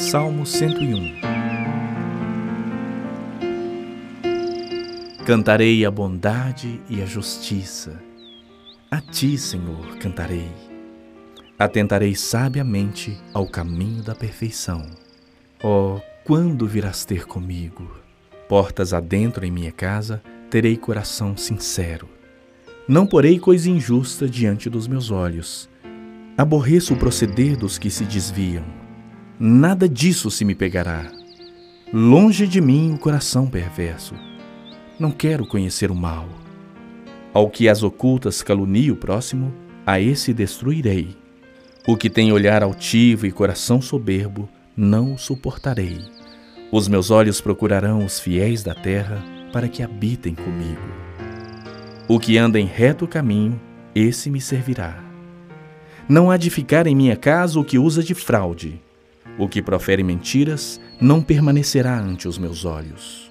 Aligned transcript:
Salmo 0.00 0.46
101 0.46 1.20
Cantarei 5.26 5.84
a 5.84 5.90
bondade 5.90 6.80
e 6.88 7.02
a 7.02 7.04
justiça. 7.04 8.00
A 8.90 8.98
ti, 8.98 9.36
Senhor, 9.36 9.98
cantarei. 9.98 10.48
Atentarei 11.58 12.14
sabiamente 12.14 13.20
ao 13.34 13.46
caminho 13.46 14.02
da 14.02 14.14
perfeição. 14.14 14.86
Oh, 15.62 16.00
quando 16.24 16.66
virás 16.66 17.04
ter 17.04 17.26
comigo? 17.26 17.94
Portas 18.48 18.94
adentro 18.94 19.44
em 19.44 19.50
minha 19.50 19.70
casa, 19.70 20.22
terei 20.48 20.78
coração 20.78 21.36
sincero. 21.36 22.08
Não 22.88 23.06
porei 23.06 23.38
coisa 23.38 23.68
injusta 23.68 24.26
diante 24.26 24.70
dos 24.70 24.88
meus 24.88 25.10
olhos. 25.10 25.68
Aborreço 26.38 26.94
o 26.94 26.96
proceder 26.96 27.54
dos 27.54 27.76
que 27.76 27.90
se 27.90 28.06
desviam. 28.06 28.79
Nada 29.42 29.88
disso 29.88 30.30
se 30.30 30.44
me 30.44 30.54
pegará. 30.54 31.10
Longe 31.90 32.46
de 32.46 32.60
mim 32.60 32.92
o 32.92 32.98
coração 32.98 33.46
perverso. 33.46 34.14
Não 34.98 35.10
quero 35.10 35.46
conhecer 35.46 35.90
o 35.90 35.94
mal. 35.94 36.28
Ao 37.32 37.48
que 37.48 37.66
as 37.66 37.82
ocultas 37.82 38.42
calunie 38.42 38.90
o 38.90 38.96
próximo, 38.96 39.50
a 39.86 39.98
esse 39.98 40.34
destruirei. 40.34 41.16
O 41.88 41.96
que 41.96 42.10
tem 42.10 42.30
olhar 42.30 42.62
altivo 42.62 43.24
e 43.24 43.32
coração 43.32 43.80
soberbo, 43.80 44.46
não 44.76 45.14
o 45.14 45.18
suportarei. 45.18 46.04
Os 46.70 46.86
meus 46.86 47.10
olhos 47.10 47.40
procurarão 47.40 48.04
os 48.04 48.20
fiéis 48.20 48.62
da 48.62 48.74
terra 48.74 49.24
para 49.54 49.68
que 49.68 49.82
habitem 49.82 50.34
comigo. 50.34 50.82
O 52.06 52.20
que 52.20 52.36
anda 52.36 52.60
em 52.60 52.66
reto 52.66 53.08
caminho, 53.08 53.58
esse 53.94 54.28
me 54.28 54.38
servirá. 54.38 55.02
Não 56.06 56.30
há 56.30 56.36
de 56.36 56.50
ficar 56.50 56.86
em 56.86 56.94
minha 56.94 57.16
casa 57.16 57.58
o 57.58 57.64
que 57.64 57.78
usa 57.78 58.02
de 58.02 58.14
fraude. 58.14 58.78
O 59.38 59.48
que 59.48 59.62
profere 59.62 60.02
mentiras 60.02 60.80
não 61.00 61.22
permanecerá 61.22 61.98
ante 61.98 62.28
os 62.28 62.38
meus 62.38 62.64
olhos. 62.64 63.30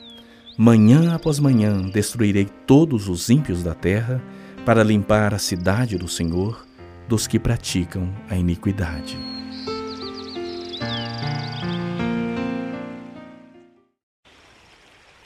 Manhã 0.58 1.14
após 1.14 1.40
manhã 1.40 1.82
destruirei 1.90 2.46
todos 2.66 3.08
os 3.08 3.30
ímpios 3.30 3.64
da 3.64 3.74
terra 3.74 4.22
para 4.66 4.84
limpar 4.84 5.34
a 5.34 5.40
cidade 5.40 5.98
do 5.98 6.08
Senhor 6.08 6.66
dos 7.08 7.26
que 7.26 7.40
praticam 7.40 8.14
a 8.30 8.36
iniquidade. 8.36 9.18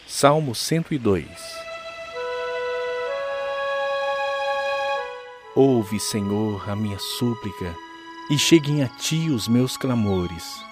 Salmo 0.07 0.53
102 0.55 1.27
Ouve, 5.55 5.99
Senhor, 5.99 6.67
a 6.67 6.75
minha 6.75 6.97
súplica, 6.97 7.75
e 8.29 8.38
cheguem 8.38 8.83
a 8.83 8.88
ti 8.88 9.29
os 9.29 9.47
meus 9.47 9.77
clamores. 9.77 10.63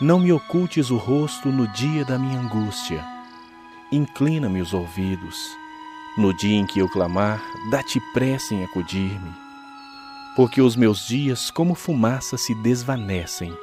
Não 0.00 0.20
me 0.20 0.32
ocultes 0.32 0.90
o 0.90 0.96
rosto 0.96 1.48
no 1.48 1.66
dia 1.68 2.04
da 2.04 2.18
minha 2.18 2.40
angústia 2.40 3.14
inclina-me 3.94 4.60
os 4.60 4.74
ouvidos. 4.74 5.56
No 6.16 6.34
dia 6.34 6.56
em 6.56 6.66
que 6.66 6.78
eu 6.78 6.88
clamar, 6.88 7.42
dá-te 7.70 8.00
pressa 8.12 8.54
em 8.54 8.64
acudir-me. 8.64 9.32
Porque 10.36 10.60
os 10.60 10.76
meus 10.76 11.06
dias, 11.06 11.50
como 11.50 11.74
fumaça, 11.74 12.36
se 12.36 12.54
desvanecem, 12.54 13.56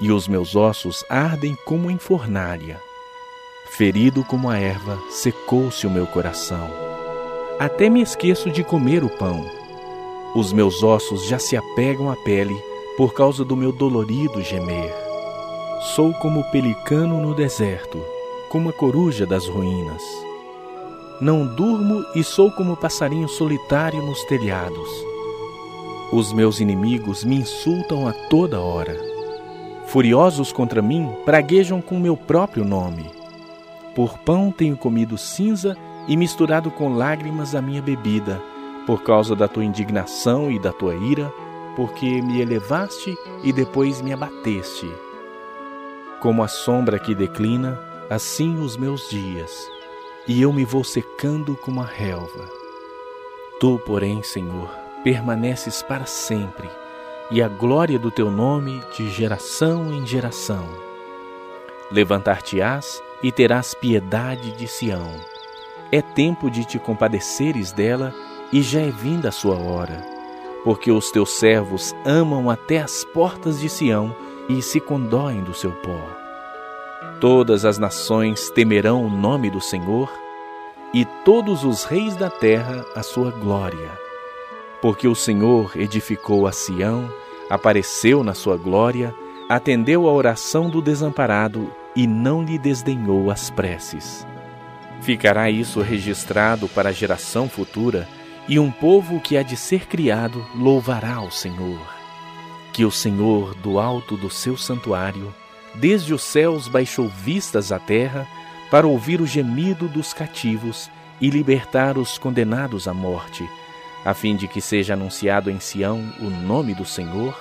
e 0.00 0.10
os 0.10 0.26
meus 0.26 0.56
ossos 0.56 1.04
ardem 1.08 1.56
como 1.64 1.90
em 1.90 1.98
fornalha. 1.98 2.80
Ferido 3.76 4.24
como 4.24 4.50
a 4.50 4.58
erva, 4.58 4.98
secou-se 5.10 5.86
o 5.86 5.90
meu 5.90 6.06
coração. 6.06 6.68
Até 7.58 7.88
me 7.88 8.00
esqueço 8.00 8.50
de 8.50 8.64
comer 8.64 9.04
o 9.04 9.08
pão. 9.08 9.48
Os 10.34 10.52
meus 10.52 10.82
ossos 10.82 11.26
já 11.26 11.38
se 11.38 11.56
apegam 11.56 12.10
à 12.10 12.16
pele 12.16 12.56
por 12.96 13.14
causa 13.14 13.44
do 13.44 13.56
meu 13.56 13.72
dolorido 13.72 14.42
gemer. 14.42 14.94
Sou 15.94 16.12
como 16.14 16.40
o 16.40 16.50
pelicano 16.50 17.20
no 17.20 17.34
deserto 17.34 17.98
como 18.50 18.68
a 18.68 18.72
coruja 18.72 19.24
das 19.24 19.46
ruínas. 19.46 20.02
Não 21.20 21.46
durmo 21.46 22.04
e 22.16 22.24
sou 22.24 22.50
como 22.50 22.72
o 22.72 22.76
passarinho 22.76 23.28
solitário 23.28 24.02
nos 24.02 24.24
telhados. 24.24 24.90
Os 26.12 26.32
meus 26.32 26.58
inimigos 26.58 27.22
me 27.22 27.36
insultam 27.36 28.08
a 28.08 28.12
toda 28.12 28.60
hora. 28.60 28.98
Furiosos 29.86 30.52
contra 30.52 30.82
mim, 30.82 31.08
praguejam 31.24 31.80
com 31.80 32.00
meu 32.00 32.16
próprio 32.16 32.64
nome. 32.64 33.08
Por 33.94 34.18
pão 34.18 34.50
tenho 34.50 34.76
comido 34.76 35.16
cinza 35.16 35.76
e 36.08 36.16
misturado 36.16 36.72
com 36.72 36.96
lágrimas 36.96 37.54
a 37.54 37.62
minha 37.62 37.80
bebida, 37.80 38.42
por 38.84 39.04
causa 39.04 39.36
da 39.36 39.46
tua 39.46 39.64
indignação 39.64 40.50
e 40.50 40.58
da 40.58 40.72
tua 40.72 40.96
ira, 40.96 41.32
porque 41.76 42.20
me 42.22 42.40
elevaste 42.40 43.16
e 43.42 43.52
depois 43.52 44.00
me 44.00 44.12
abateste. 44.12 44.90
Como 46.20 46.42
a 46.42 46.48
sombra 46.48 46.98
que 46.98 47.14
declina, 47.14 47.80
assim 48.10 48.58
os 48.58 48.76
meus 48.76 49.08
dias, 49.08 49.68
e 50.26 50.42
eu 50.42 50.52
me 50.52 50.64
vou 50.64 50.84
secando 50.84 51.56
como 51.56 51.80
a 51.80 51.86
relva. 51.86 52.48
Tu, 53.58 53.78
porém, 53.86 54.22
Senhor, 54.22 54.70
permaneces 55.02 55.82
para 55.82 56.06
sempre, 56.06 56.68
e 57.30 57.40
a 57.42 57.48
glória 57.48 57.98
do 57.98 58.10
teu 58.10 58.30
nome 58.30 58.82
de 58.96 59.08
geração 59.10 59.92
em 59.92 60.06
geração. 60.06 60.66
Levantar-te-ás 61.90 63.02
e 63.22 63.30
terás 63.30 63.74
piedade 63.74 64.52
de 64.52 64.66
Sião. 64.66 65.10
É 65.92 66.02
tempo 66.02 66.50
de 66.50 66.64
te 66.64 66.78
compadeceres 66.78 67.72
dela, 67.72 68.14
e 68.52 68.62
já 68.62 68.80
é 68.80 68.90
vinda 68.90 69.28
a 69.28 69.32
sua 69.32 69.56
hora, 69.56 70.04
porque 70.64 70.90
os 70.90 71.10
teus 71.10 71.30
servos 71.30 71.94
amam 72.04 72.50
até 72.50 72.78
as 72.78 73.04
portas 73.04 73.60
de 73.60 73.68
Sião 73.68 74.14
e 74.48 74.60
se 74.60 74.80
condoem 74.80 75.42
do 75.42 75.54
seu 75.54 75.72
pó. 75.72 76.00
Todas 77.20 77.64
as 77.64 77.78
nações 77.78 78.50
temerão 78.50 79.04
o 79.04 79.10
nome 79.10 79.50
do 79.50 79.60
Senhor 79.60 80.10
e 80.92 81.04
todos 81.24 81.64
os 81.64 81.84
reis 81.84 82.16
da 82.16 82.30
terra 82.30 82.84
a 82.94 83.02
sua 83.02 83.30
glória. 83.30 83.90
Porque 84.82 85.06
o 85.06 85.14
Senhor 85.14 85.72
edificou 85.76 86.46
a 86.46 86.52
Sião, 86.52 87.08
apareceu 87.48 88.24
na 88.24 88.34
sua 88.34 88.56
glória, 88.56 89.14
atendeu 89.48 90.08
à 90.08 90.12
oração 90.12 90.70
do 90.70 90.80
desamparado 90.80 91.70
e 91.94 92.06
não 92.06 92.42
lhe 92.42 92.58
desdenhou 92.58 93.30
as 93.30 93.50
preces. 93.50 94.26
Ficará 95.00 95.50
isso 95.50 95.80
registrado 95.80 96.68
para 96.68 96.90
a 96.90 96.92
geração 96.92 97.48
futura, 97.48 98.06
e 98.50 98.58
um 98.58 98.68
povo 98.68 99.20
que 99.20 99.36
há 99.36 99.44
de 99.44 99.56
ser 99.56 99.86
criado 99.86 100.44
louvará 100.56 101.22
o 101.22 101.30
Senhor. 101.30 101.78
Que 102.72 102.84
o 102.84 102.90
Senhor, 102.90 103.54
do 103.54 103.78
alto 103.78 104.16
do 104.16 104.28
seu 104.28 104.56
santuário, 104.56 105.32
desde 105.76 106.12
os 106.12 106.22
céus 106.22 106.66
baixou 106.66 107.08
vistas 107.08 107.70
à 107.70 107.78
terra 107.78 108.26
para 108.68 108.88
ouvir 108.88 109.20
o 109.20 109.26
gemido 109.26 109.86
dos 109.86 110.12
cativos 110.12 110.90
e 111.20 111.30
libertar 111.30 111.96
os 111.96 112.18
condenados 112.18 112.88
à 112.88 112.92
morte, 112.92 113.48
a 114.04 114.14
fim 114.14 114.34
de 114.34 114.48
que 114.48 114.60
seja 114.60 114.94
anunciado 114.94 115.48
em 115.48 115.60
Sião 115.60 116.12
o 116.18 116.28
nome 116.28 116.74
do 116.74 116.84
Senhor 116.84 117.38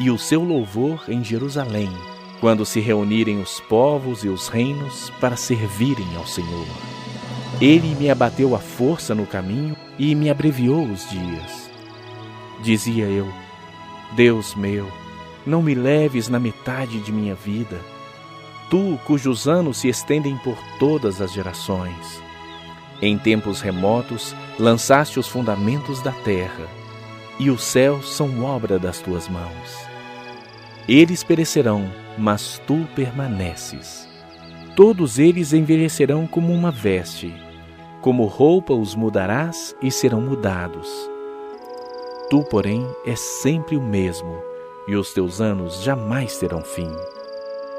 e 0.00 0.10
o 0.10 0.18
seu 0.18 0.42
louvor 0.42 1.04
em 1.06 1.22
Jerusalém, 1.22 1.92
quando 2.40 2.66
se 2.66 2.80
reunirem 2.80 3.40
os 3.40 3.60
povos 3.60 4.24
e 4.24 4.28
os 4.28 4.48
reinos 4.48 5.10
para 5.20 5.36
servirem 5.36 6.16
ao 6.16 6.26
Senhor. 6.26 6.66
Ele 7.60 7.94
me 7.94 8.10
abateu 8.10 8.54
a 8.54 8.58
força 8.58 9.14
no 9.14 9.26
caminho 9.26 9.76
e 9.98 10.14
me 10.14 10.30
abreviou 10.30 10.82
os 10.84 11.08
dias. 11.10 11.70
Dizia 12.62 13.04
eu: 13.04 13.28
Deus 14.12 14.54
meu, 14.54 14.90
não 15.46 15.62
me 15.62 15.74
leves 15.74 16.28
na 16.28 16.38
metade 16.38 17.00
de 17.00 17.12
minha 17.12 17.34
vida, 17.34 17.78
tu 18.70 18.98
cujos 19.04 19.46
anos 19.46 19.78
se 19.78 19.88
estendem 19.88 20.38
por 20.38 20.56
todas 20.78 21.20
as 21.20 21.32
gerações. 21.32 22.22
Em 23.02 23.18
tempos 23.18 23.60
remotos 23.60 24.34
lançaste 24.58 25.18
os 25.18 25.28
fundamentos 25.28 26.00
da 26.00 26.12
terra, 26.12 26.66
e 27.38 27.50
os 27.50 27.62
céus 27.62 28.10
são 28.14 28.42
obra 28.42 28.78
das 28.78 29.00
tuas 29.00 29.28
mãos. 29.28 29.90
Eles 30.88 31.22
perecerão, 31.22 31.90
mas 32.16 32.60
tu 32.66 32.86
permaneces. 32.94 34.08
Todos 34.74 35.18
eles 35.18 35.52
envelhecerão 35.52 36.26
como 36.26 36.52
uma 36.52 36.70
veste, 36.70 37.34
como 38.00 38.24
roupa 38.24 38.74
os 38.74 38.94
mudarás 38.94 39.74
e 39.82 39.90
serão 39.90 40.20
mudados. 40.20 40.88
Tu, 42.28 42.42
porém, 42.44 42.86
és 43.04 43.18
sempre 43.18 43.76
o 43.76 43.82
mesmo 43.82 44.50
e 44.90 44.96
os 44.96 45.12
teus 45.12 45.40
anos 45.40 45.82
jamais 45.82 46.36
terão 46.38 46.62
fim. 46.62 46.90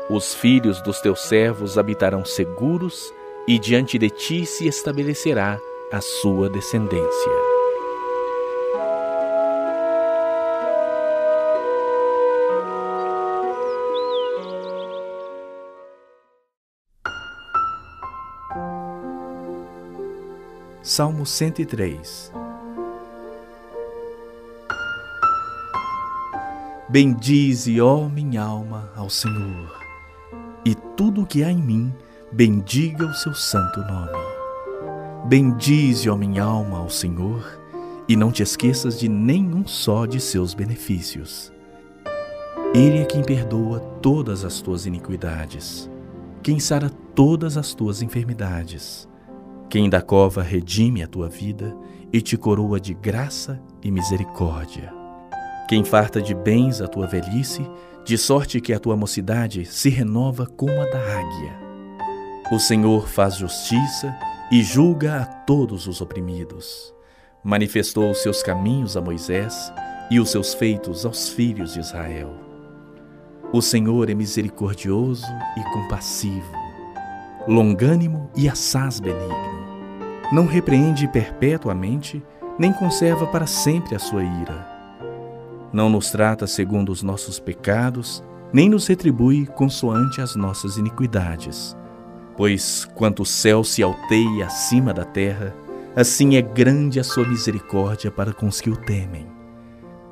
Os 0.10 0.34
filhos 0.34 0.82
dos 0.82 1.02
teus 1.02 1.22
servos 1.22 1.78
habitarão 1.78 2.24
seguros, 2.24 3.14
e 3.48 3.58
diante 3.60 3.98
de 3.98 4.10
ti 4.10 4.46
se 4.46 4.68
estabelecerá 4.68 5.60
a 5.92 6.00
sua 6.00 6.50
descendência. 6.50 7.51
Salmo 20.84 21.28
103 21.28 22.34
Bendize, 26.90 27.80
ó 27.80 28.10
minha 28.10 28.42
alma, 28.42 28.92
ao 28.96 29.08
Senhor, 29.08 29.80
e 30.66 30.74
tudo 30.98 31.22
o 31.22 31.26
que 31.28 31.44
há 31.44 31.52
em 31.52 31.62
mim 31.62 31.94
bendiga 32.32 33.06
o 33.06 33.14
seu 33.14 33.32
santo 33.36 33.80
nome. 33.82 34.18
Bendize, 35.28 36.10
ó 36.10 36.16
minha 36.16 36.44
alma, 36.44 36.80
ao 36.80 36.90
Senhor, 36.90 37.46
e 38.10 38.16
não 38.16 38.32
te 38.32 38.42
esqueças 38.42 39.00
de 39.00 39.08
nenhum 39.08 39.68
só 39.68 40.08
de 40.08 40.20
seus 40.20 40.56
benefícios. 40.56 41.54
Ele 42.74 42.98
é 42.98 43.06
quem 43.06 43.24
perdoa 43.24 43.80
todas 44.02 44.44
as 44.44 44.60
tuas 44.62 44.88
iniquidades, 44.88 45.88
quem 46.42 46.60
sara 46.60 46.90
todas 47.14 47.56
as 47.56 47.76
tuas 47.76 48.02
enfermidades, 48.02 49.08
quem 49.72 49.90
da 49.90 50.02
cova 50.02 50.44
redime 50.44 51.02
a 51.02 51.08
tua 51.08 51.30
vida 51.30 51.74
e 52.12 52.20
te 52.20 52.36
coroa 52.36 52.78
de 52.78 52.94
graça 52.94 53.58
e 53.82 53.90
misericórdia, 53.90 54.94
quem 55.70 55.86
farta 55.86 56.22
de 56.22 56.36
bens 56.36 56.82
a 56.82 56.90
tua 56.90 57.08
velhice, 57.08 57.66
de 58.04 58.18
sorte 58.18 58.60
que 58.60 58.74
a 58.74 58.80
tua 58.80 58.98
mocidade 58.98 59.64
se 59.64 59.88
renova 59.88 60.46
como 60.46 60.74
a 60.74 60.86
da 60.88 61.00
águia. 61.00 61.54
O 62.52 62.60
Senhor 62.60 63.08
faz 63.08 63.38
justiça 63.38 64.14
e 64.52 64.62
julga 64.62 65.22
a 65.22 65.26
todos 65.26 65.88
os 65.88 66.02
oprimidos. 66.02 66.94
Manifestou 67.42 68.12
os 68.12 68.22
seus 68.22 68.44
caminhos 68.44 68.98
a 68.98 69.02
Moisés 69.02 69.72
e 70.10 70.20
os 70.20 70.30
seus 70.30 70.54
feitos 70.54 71.06
aos 71.06 71.30
filhos 71.30 71.76
de 71.76 71.80
Israel. 71.80 72.34
O 73.54 73.62
Senhor 73.62 74.10
é 74.10 74.14
misericordioso 74.14 75.28
e 75.56 75.64
compassivo, 75.72 76.52
longânimo 77.48 78.30
e 78.36 78.50
assaz 78.50 79.00
benigno. 79.00 79.61
Não 80.32 80.46
repreende 80.46 81.08
perpetuamente, 81.08 82.24
nem 82.58 82.72
conserva 82.72 83.28
para 83.28 83.46
sempre 83.46 83.96
a 83.96 84.00
sua 84.00 84.24
ira. 84.24 84.68
Não 85.74 85.90
nos 85.90 86.12
trata 86.12 86.48
segundo 86.48 86.92
os 86.92 87.04
nossos 87.04 87.40
pecados, 87.40 88.24
nem 88.54 88.70
nos 88.70 88.88
retribui 88.88 89.46
consoante 89.46 90.22
as 90.22 90.36
nossas 90.36 90.78
iniquidades 90.78 91.76
Pois 92.42 92.86
quanto 92.96 93.24
o 93.24 93.26
céu 93.26 93.64
se 93.64 93.84
alteia 93.84 94.46
acima 94.46 94.94
da 94.94 95.04
terra, 95.04 95.56
assim 95.96 96.36
é 96.36 96.42
grande 96.42 97.00
a 97.00 97.04
sua 97.04 97.28
misericórdia 97.28 98.10
para 98.10 98.34
com 98.34 98.48
os 98.48 98.62
que 98.62 98.70
o 98.70 98.76
temem. 98.76 99.28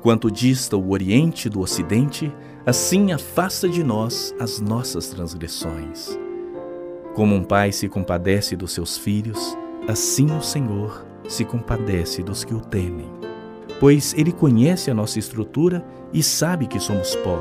Quanto 0.02 0.30
dista 0.30 0.76
o 0.76 0.90
Oriente 0.92 1.48
do 1.48 1.60
Ocidente, 1.60 2.32
assim 2.64 3.12
afasta 3.12 3.68
de 3.68 3.82
nós 3.82 4.34
as 4.38 4.60
nossas 4.60 5.08
transgressões. 5.08 6.18
Como 7.14 7.34
um 7.34 7.42
pai 7.42 7.72
se 7.72 7.88
compadece 7.88 8.54
dos 8.54 8.72
seus 8.72 8.96
filhos, 8.96 9.58
assim 9.90 10.26
o 10.34 10.40
Senhor 10.40 11.06
se 11.28 11.44
compadece 11.44 12.22
dos 12.22 12.44
que 12.44 12.54
o 12.54 12.60
temem. 12.60 13.08
Pois 13.78 14.14
ele 14.16 14.32
conhece 14.32 14.90
a 14.90 14.94
nossa 14.94 15.18
estrutura 15.18 15.84
e 16.12 16.22
sabe 16.22 16.66
que 16.66 16.80
somos 16.80 17.14
pó. 17.16 17.38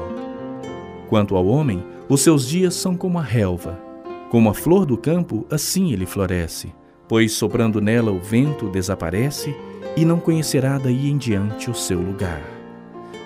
Quanto 1.08 1.36
ao 1.36 1.46
homem, 1.48 1.84
os 2.08 2.22
seus 2.22 2.48
dias 2.48 2.76
são 2.76 2.96
como 2.96 3.18
a 3.18 3.24
relva 3.24 3.90
como 4.30 4.50
a 4.50 4.54
flor 4.54 4.86
do 4.86 4.96
campo, 4.96 5.46
assim 5.50 5.92
ele 5.92 6.06
floresce, 6.06 6.74
pois 7.08 7.34
soprando 7.34 7.82
nela 7.82 8.12
o 8.12 8.20
vento 8.20 8.70
desaparece 8.70 9.56
e 9.98 10.06
não 10.06 10.20
conhecerá 10.20 10.78
daí 10.78 11.10
em 11.10 11.18
diante 11.18 11.70
o 11.70 11.74
seu 11.74 12.00
lugar. 12.00 12.42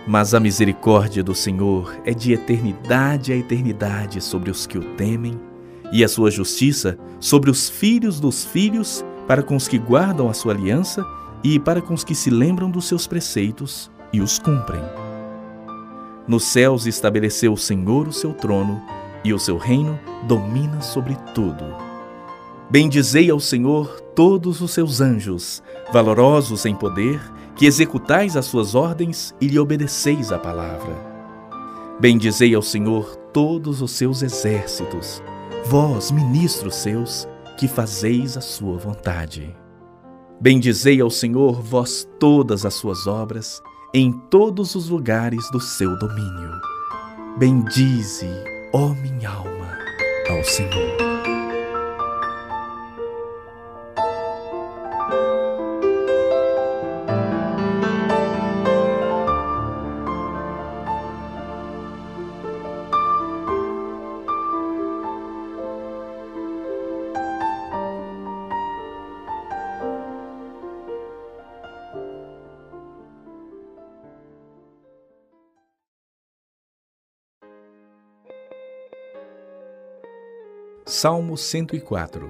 Mas 0.08 0.34
a 0.34 0.40
misericórdia 0.40 1.24
do 1.24 1.36
Senhor 1.36 1.94
é 2.06 2.14
de 2.14 2.34
eternidade 2.34 3.34
a 3.34 3.36
eternidade 3.36 4.22
sobre 4.22 4.50
os 4.50 4.66
que 4.66 4.78
o 4.78 4.96
temem, 4.96 5.40
e 5.92 6.04
a 6.04 6.08
sua 6.08 6.32
justiça 6.32 6.98
sobre 7.20 7.52
os 7.52 7.70
filhos 7.70 8.20
dos 8.20 8.44
filhos, 8.46 9.06
para 9.28 9.44
com 9.44 9.56
os 9.56 9.68
que 9.68 9.78
guardam 9.78 10.30
a 10.30 10.34
sua 10.34 10.54
aliança 10.54 11.06
e 11.44 11.60
para 11.60 11.82
com 11.82 11.94
os 11.94 12.04
que 12.04 12.16
se 12.16 12.30
lembram 12.30 12.70
dos 12.70 12.86
seus 12.86 13.08
preceitos 13.08 13.92
e 14.12 14.22
os 14.22 14.40
cumprem. 14.40 14.84
Nos 16.28 16.44
céus 16.46 16.86
estabeleceu 16.86 17.54
o 17.54 17.58
Senhor 17.58 18.08
o 18.08 18.14
seu 18.14 18.34
trono, 18.34 18.82
e 19.24 19.34
o 19.34 19.40
seu 19.40 19.58
reino 19.58 20.00
domina 20.28 20.82
sobre 20.82 21.16
tudo. 21.34 21.64
Bendizei 22.70 23.30
ao 23.30 23.40
Senhor 23.40 24.02
todos 24.16 24.62
os 24.62 24.72
seus 24.72 25.00
anjos, 25.00 25.64
valorosos 25.92 26.66
em 26.66 26.76
poder, 26.76 27.22
que 27.56 27.66
executais 27.66 28.36
as 28.36 28.46
suas 28.46 28.76
ordens 28.76 29.34
e 29.40 29.48
lhe 29.48 29.60
obedeceis 29.60 30.32
a 30.32 30.40
palavra. 30.40 30.96
Bendizei 32.00 32.54
ao 32.56 32.62
Senhor 32.62 33.16
todos 33.32 33.82
os 33.82 33.92
seus 33.92 34.22
exércitos, 34.22 35.22
vós, 35.66 36.12
ministros 36.12 36.76
seus, 36.76 37.28
que 37.58 37.68
fazeis 37.68 38.38
a 38.38 38.42
sua 38.42 38.78
vontade. 38.78 39.56
Bendizei 40.40 41.00
ao 41.00 41.10
Senhor 41.10 41.62
vós 41.62 42.08
todas 42.20 42.66
as 42.66 42.74
suas 42.74 43.08
obras, 43.08 43.62
em 43.94 44.12
todos 44.30 44.76
os 44.76 44.90
lugares 44.90 45.50
do 45.52 45.60
seu 45.60 45.98
domínio. 45.98 46.52
Bendize 47.38 48.28
ó 48.74 48.90
minha 48.90 49.30
alma, 49.30 49.78
ao 50.30 50.44
Senhor. 50.44 51.23
Salmo 80.96 81.36
104 81.36 82.30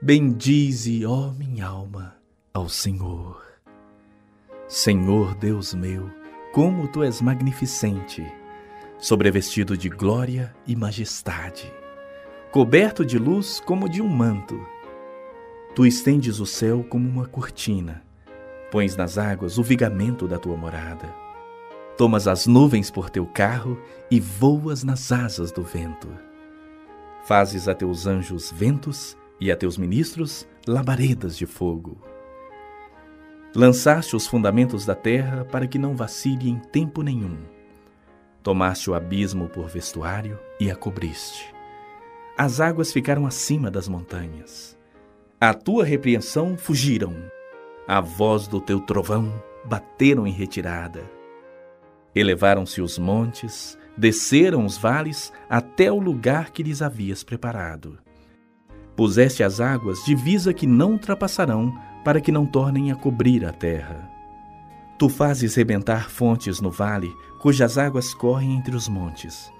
Bendize, 0.00 1.04
ó 1.04 1.32
minha 1.32 1.66
alma, 1.66 2.16
ao 2.54 2.68
Senhor. 2.68 3.42
Senhor 4.68 5.34
Deus 5.34 5.74
meu, 5.74 6.08
como 6.52 6.86
tu 6.86 7.02
és 7.02 7.20
magnificente, 7.20 8.24
sobrevestido 8.96 9.76
de 9.76 9.88
glória 9.88 10.54
e 10.64 10.76
majestade, 10.76 11.68
coberto 12.52 13.04
de 13.04 13.18
luz 13.18 13.58
como 13.58 13.88
de 13.88 14.00
um 14.00 14.08
manto. 14.08 14.64
Tu 15.74 15.84
estendes 15.84 16.38
o 16.38 16.46
céu 16.46 16.86
como 16.88 17.08
uma 17.08 17.26
cortina, 17.26 18.04
pões 18.70 18.94
nas 18.94 19.18
águas 19.18 19.58
o 19.58 19.64
vigamento 19.64 20.28
da 20.28 20.38
tua 20.38 20.56
morada 20.56 21.21
Tomas 21.96 22.26
as 22.26 22.46
nuvens 22.46 22.90
por 22.90 23.10
teu 23.10 23.26
carro 23.26 23.80
e 24.10 24.18
voas 24.18 24.82
nas 24.82 25.12
asas 25.12 25.52
do 25.52 25.62
vento. 25.62 26.08
Fazes 27.24 27.68
a 27.68 27.74
teus 27.74 28.06
anjos 28.06 28.50
ventos 28.50 29.16
e 29.38 29.52
a 29.52 29.56
teus 29.56 29.76
ministros 29.76 30.46
labaredas 30.66 31.36
de 31.36 31.46
fogo. 31.46 31.98
Lançaste 33.54 34.16
os 34.16 34.26
fundamentos 34.26 34.86
da 34.86 34.94
terra 34.94 35.44
para 35.44 35.66
que 35.66 35.78
não 35.78 35.94
vacile 35.94 36.48
em 36.48 36.58
tempo 36.58 37.02
nenhum. 37.02 37.36
Tomaste 38.42 38.90
o 38.90 38.94
abismo 38.94 39.48
por 39.48 39.68
vestuário 39.68 40.38
e 40.58 40.70
a 40.70 40.74
cobriste. 40.74 41.54
As 42.36 42.60
águas 42.60 42.92
ficaram 42.92 43.26
acima 43.26 43.70
das 43.70 43.86
montanhas. 43.86 44.76
A 45.38 45.52
tua 45.52 45.84
repreensão 45.84 46.56
fugiram. 46.56 47.14
A 47.86 48.00
voz 48.00 48.46
do 48.48 48.60
teu 48.60 48.80
trovão 48.80 49.30
bateram 49.64 50.26
em 50.26 50.32
retirada. 50.32 51.02
Elevaram-se 52.14 52.82
os 52.82 52.98
montes, 52.98 53.78
desceram 53.96 54.66
os 54.66 54.76
vales 54.76 55.32
até 55.48 55.90
o 55.90 55.98
lugar 55.98 56.50
que 56.50 56.62
lhes 56.62 56.82
havias 56.82 57.24
preparado. 57.24 57.98
Puseste 58.94 59.42
as 59.42 59.60
águas 59.60 60.04
divisa 60.04 60.52
que 60.52 60.66
não 60.66 60.92
ultrapassarão, 60.92 61.72
para 62.04 62.20
que 62.20 62.32
não 62.32 62.44
tornem 62.44 62.90
a 62.90 62.96
cobrir 62.96 63.44
a 63.44 63.52
terra. 63.52 64.10
Tu 64.98 65.08
fazes 65.08 65.54
rebentar 65.54 66.10
fontes 66.10 66.60
no 66.60 66.70
vale, 66.70 67.10
cujas 67.40 67.78
águas 67.78 68.12
correm 68.12 68.56
entre 68.56 68.76
os 68.76 68.88
montes. 68.88 69.50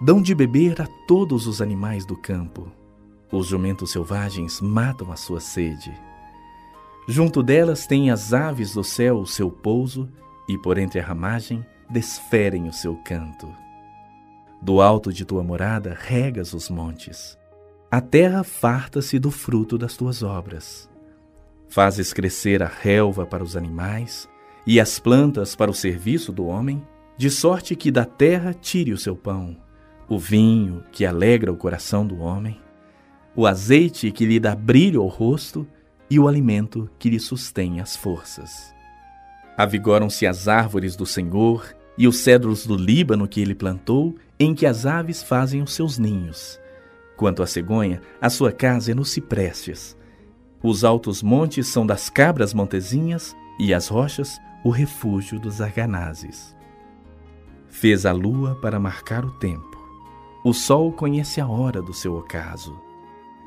Dão 0.00 0.20
de 0.20 0.34
beber 0.34 0.82
a 0.82 0.86
todos 1.06 1.46
os 1.46 1.62
animais 1.62 2.04
do 2.04 2.16
campo. 2.16 2.70
Os 3.32 3.46
jumentos 3.46 3.92
selvagens 3.92 4.60
matam 4.60 5.10
a 5.10 5.16
sua 5.16 5.40
sede. 5.40 5.92
Junto 7.08 7.42
delas 7.42 7.86
têm 7.86 8.10
as 8.10 8.32
aves 8.32 8.74
do 8.74 8.84
céu 8.84 9.18
o 9.18 9.26
seu 9.26 9.50
pouso, 9.50 10.08
e 10.48 10.58
por 10.58 10.76
entre 10.76 11.00
a 11.00 11.04
ramagem 11.04 11.64
desferem 11.92 12.66
o 12.66 12.72
seu 12.72 12.96
canto. 12.96 13.54
Do 14.60 14.80
alto 14.80 15.12
de 15.12 15.24
tua 15.24 15.44
morada 15.44 15.96
regas 15.98 16.54
os 16.54 16.70
montes. 16.70 17.38
A 17.90 18.00
terra 18.00 18.42
farta-se 18.42 19.18
do 19.18 19.30
fruto 19.30 19.76
das 19.76 19.96
tuas 19.96 20.22
obras. 20.22 20.88
Fazes 21.68 22.12
crescer 22.12 22.62
a 22.62 22.66
relva 22.66 23.26
para 23.26 23.44
os 23.44 23.56
animais 23.56 24.28
e 24.66 24.80
as 24.80 24.98
plantas 24.98 25.54
para 25.54 25.70
o 25.70 25.74
serviço 25.74 26.32
do 26.32 26.46
homem, 26.46 26.82
de 27.16 27.28
sorte 27.28 27.76
que 27.76 27.90
da 27.90 28.06
terra 28.06 28.54
tire 28.54 28.92
o 28.92 28.98
seu 28.98 29.14
pão, 29.14 29.56
o 30.08 30.18
vinho 30.18 30.82
que 30.90 31.04
alegra 31.04 31.52
o 31.52 31.56
coração 31.56 32.06
do 32.06 32.20
homem, 32.20 32.58
o 33.36 33.46
azeite 33.46 34.10
que 34.10 34.24
lhe 34.24 34.40
dá 34.40 34.54
brilho 34.54 35.02
ao 35.02 35.08
rosto 35.08 35.66
e 36.08 36.18
o 36.18 36.26
alimento 36.26 36.88
que 36.98 37.10
lhe 37.10 37.20
sustém 37.20 37.80
as 37.80 37.96
forças. 37.96 38.74
Avigoram-se 39.56 40.26
as 40.26 40.48
árvores 40.48 40.96
do 40.96 41.04
Senhor 41.04 41.74
e 41.96 42.08
os 42.08 42.18
cedros 42.18 42.66
do 42.66 42.76
Líbano 42.76 43.28
que 43.28 43.40
ele 43.40 43.54
plantou, 43.54 44.16
em 44.38 44.54
que 44.54 44.66
as 44.66 44.86
aves 44.86 45.22
fazem 45.22 45.62
os 45.62 45.72
seus 45.74 45.98
ninhos. 45.98 46.58
Quanto 47.16 47.42
à 47.42 47.46
cegonha, 47.46 48.00
a 48.20 48.30
sua 48.30 48.50
casa 48.50 48.92
é 48.92 48.94
nos 48.94 49.10
ciprestes. 49.10 49.96
Os 50.62 50.84
altos 50.84 51.22
montes 51.22 51.68
são 51.68 51.86
das 51.86 52.08
cabras 52.08 52.54
montezinhas, 52.54 53.36
e 53.58 53.74
as 53.74 53.88
rochas, 53.88 54.40
o 54.64 54.70
refúgio 54.70 55.38
dos 55.38 55.60
arganazes. 55.60 56.56
Fez 57.68 58.06
a 58.06 58.12
lua 58.12 58.54
para 58.56 58.80
marcar 58.80 59.24
o 59.24 59.30
tempo. 59.32 59.80
O 60.44 60.52
sol 60.52 60.92
conhece 60.92 61.40
a 61.40 61.46
hora 61.46 61.80
do 61.80 61.92
seu 61.92 62.16
ocaso. 62.16 62.76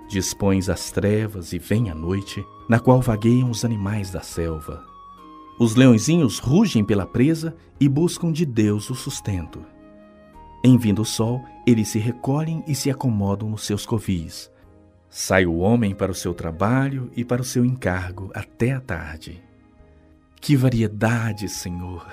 Dispões 0.07 0.69
as 0.69 0.91
trevas 0.91 1.51
e 1.51 1.59
vem 1.59 1.89
a 1.89 1.95
noite, 1.95 2.45
na 2.69 2.79
qual 2.79 3.01
vagueiam 3.01 3.49
os 3.49 3.65
animais 3.65 4.11
da 4.11 4.21
selva. 4.21 4.94
Os 5.57 5.75
leõezinhos 5.75 6.39
rugem 6.39 6.83
pela 6.83 7.05
presa 7.05 7.55
e 7.79 7.87
buscam 7.87 8.31
de 8.31 8.45
Deus 8.45 8.89
o 8.89 8.95
sustento. 8.95 9.63
Em 10.63 10.77
vindo 10.77 11.03
o 11.03 11.05
sol, 11.05 11.43
eles 11.65 11.89
se 11.89 11.99
recolhem 11.99 12.63
e 12.67 12.75
se 12.75 12.89
acomodam 12.89 13.49
nos 13.49 13.63
seus 13.63 13.85
covis. 13.85 14.51
Sai 15.09 15.45
o 15.45 15.57
homem 15.57 15.95
para 15.95 16.11
o 16.11 16.15
seu 16.15 16.33
trabalho 16.33 17.09
e 17.15 17.23
para 17.23 17.41
o 17.41 17.45
seu 17.45 17.63
encargo 17.63 18.31
até 18.33 18.73
a 18.73 18.81
tarde. 18.81 19.41
Que 20.41 20.55
variedade, 20.55 21.47
Senhor! 21.47 22.05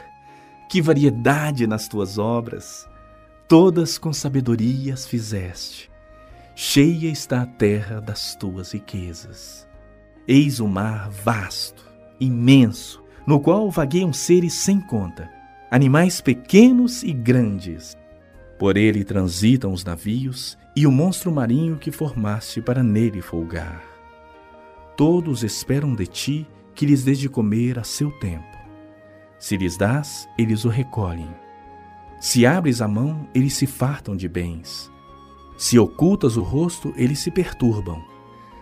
Que 0.69 0.81
variedade 0.81 1.67
nas 1.67 1.89
tuas 1.89 2.19
obras! 2.19 2.89
Todas 3.49 3.99
com 3.99 4.13
sabedoria 4.13 4.95
as 4.95 5.07
fizeste. 5.07 5.91
Cheia 6.55 7.09
está 7.09 7.43
a 7.43 7.47
terra 7.47 8.01
das 8.01 8.37
tuas 8.37 8.73
riquezas. 8.73 9.67
Eis 10.29 10.61
o 10.61 10.69
mar 10.69 11.11
vasto, 11.11 11.85
imenso, 12.21 13.02
no 13.27 13.41
qual 13.41 13.71
vagueiam 13.71 14.13
seres 14.13 14.55
sem 14.55 14.81
conta, 14.81 15.31
animais 15.71 16.21
pequenos 16.21 17.03
e 17.03 17.13
grandes. 17.13 17.97
Por 18.59 18.77
ele 18.77 19.05
transitam 19.05 19.73
os 19.73 19.85
navios 19.85 20.59
e 20.77 20.87
o 20.87 20.93
monstro 20.93 21.33
marinho 21.33 21.77
que 21.77 21.91
formaste 21.91 22.61
para 22.61 22.83
nele 22.83 23.21
folgar. 23.21 23.83
Todos 24.97 25.43
esperam 25.43 25.95
de 25.95 26.07
ti 26.07 26.47
que 26.75 26.87
lhes 26.87 27.05
dês 27.05 27.19
de 27.19 27.29
comer 27.29 27.79
a 27.79 27.85
seu 27.85 28.11
tempo. 28.19 28.57
Se 29.39 29.57
lhes 29.57 29.77
dás, 29.77 30.29
eles 30.39 30.65
o 30.65 30.69
recolhem. 30.69 31.31
Se 32.21 32.47
abres 32.47 32.81
a 32.81 32.87
mão, 32.87 33.29
eles 33.35 33.55
se 33.55 33.67
fartam 33.67 34.17
de 34.17 34.29
bens. 34.29 34.91
Se 35.57 35.79
ocultas 35.79 36.37
o 36.37 36.43
rosto, 36.43 36.93
eles 36.97 37.19
se 37.19 37.31
perturbam. 37.31 38.01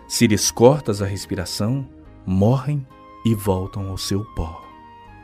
Se 0.08 0.26
lhes 0.26 0.50
cortas 0.50 1.02
a 1.02 1.06
respiração, 1.06 1.86
morrem 2.24 2.86
e 3.24 3.34
voltam 3.34 3.88
ao 3.88 3.98
seu 3.98 4.24
pó. 4.34 4.62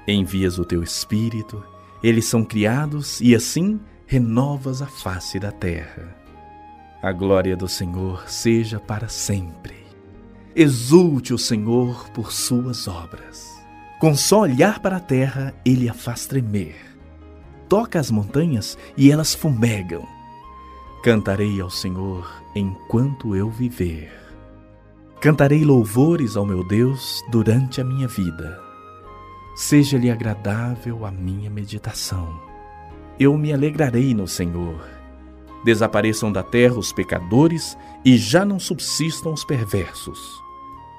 Envias 0.07 0.59
o 0.59 0.65
teu 0.65 0.83
espírito, 0.83 1.63
eles 2.03 2.27
são 2.27 2.45
criados 2.45 3.21
e 3.21 3.35
assim 3.35 3.81
renovas 4.07 4.81
a 4.83 4.87
face 4.87 5.39
da 5.39 5.51
terra. 5.51 6.17
A 7.03 7.13
glória 7.13 7.57
do 7.57 7.69
Senhor 7.69 8.29
seja 8.29 8.79
para 8.79 9.09
sempre. 9.09 9.75
Exulte 10.55 11.35
o 11.35 11.39
Senhor 11.39 12.09
por 12.11 12.33
suas 12.33 12.89
obras. 12.89 13.55
Com 14.01 14.15
só 14.15 14.41
olhar 14.41 14.81
para 14.81 14.97
a 14.97 15.01
terra, 15.01 15.55
ele 15.65 15.89
a 15.89 15.95
faz 15.95 16.27
tremer. 16.27 16.77
Toca 17.69 17.99
as 17.99 18.11
montanhas 18.11 18.79
e 18.97 19.11
elas 19.11 19.35
fumegam. 19.35 20.07
Cantarei 21.03 21.61
ao 21.61 21.71
Senhor 21.71 22.43
enquanto 22.55 23.35
eu 23.35 23.51
viver. 23.51 24.26
Cantarei 25.27 25.65
louvores 25.65 26.37
ao 26.37 26.47
meu 26.47 26.63
Deus 26.63 27.21
durante 27.33 27.81
a 27.81 27.85
minha 27.85 28.07
vida. 28.07 28.63
Seja-lhe 29.57 30.09
agradável 30.09 31.05
a 31.05 31.11
minha 31.11 31.51
meditação. 31.51 32.41
Eu 33.19 33.37
me 33.37 33.53
alegrarei 33.53 34.15
no 34.15 34.29
Senhor. 34.29 34.81
Desapareçam 35.65 36.31
da 36.31 36.45
terra 36.45 36.79
os 36.79 36.93
pecadores 36.93 37.77
e 38.05 38.17
já 38.17 38.45
não 38.45 38.61
subsistam 38.61 39.33
os 39.33 39.45
perversos. 39.45 40.21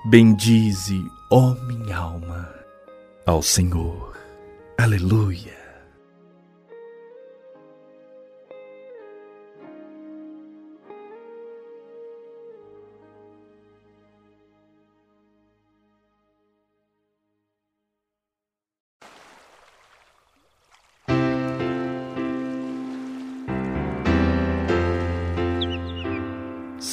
Bendize, 0.10 1.02
ó 1.32 1.56
minha 1.66 1.96
alma, 1.96 2.54
ao 3.26 3.42
Senhor. 3.42 4.14
Aleluia. 4.78 5.57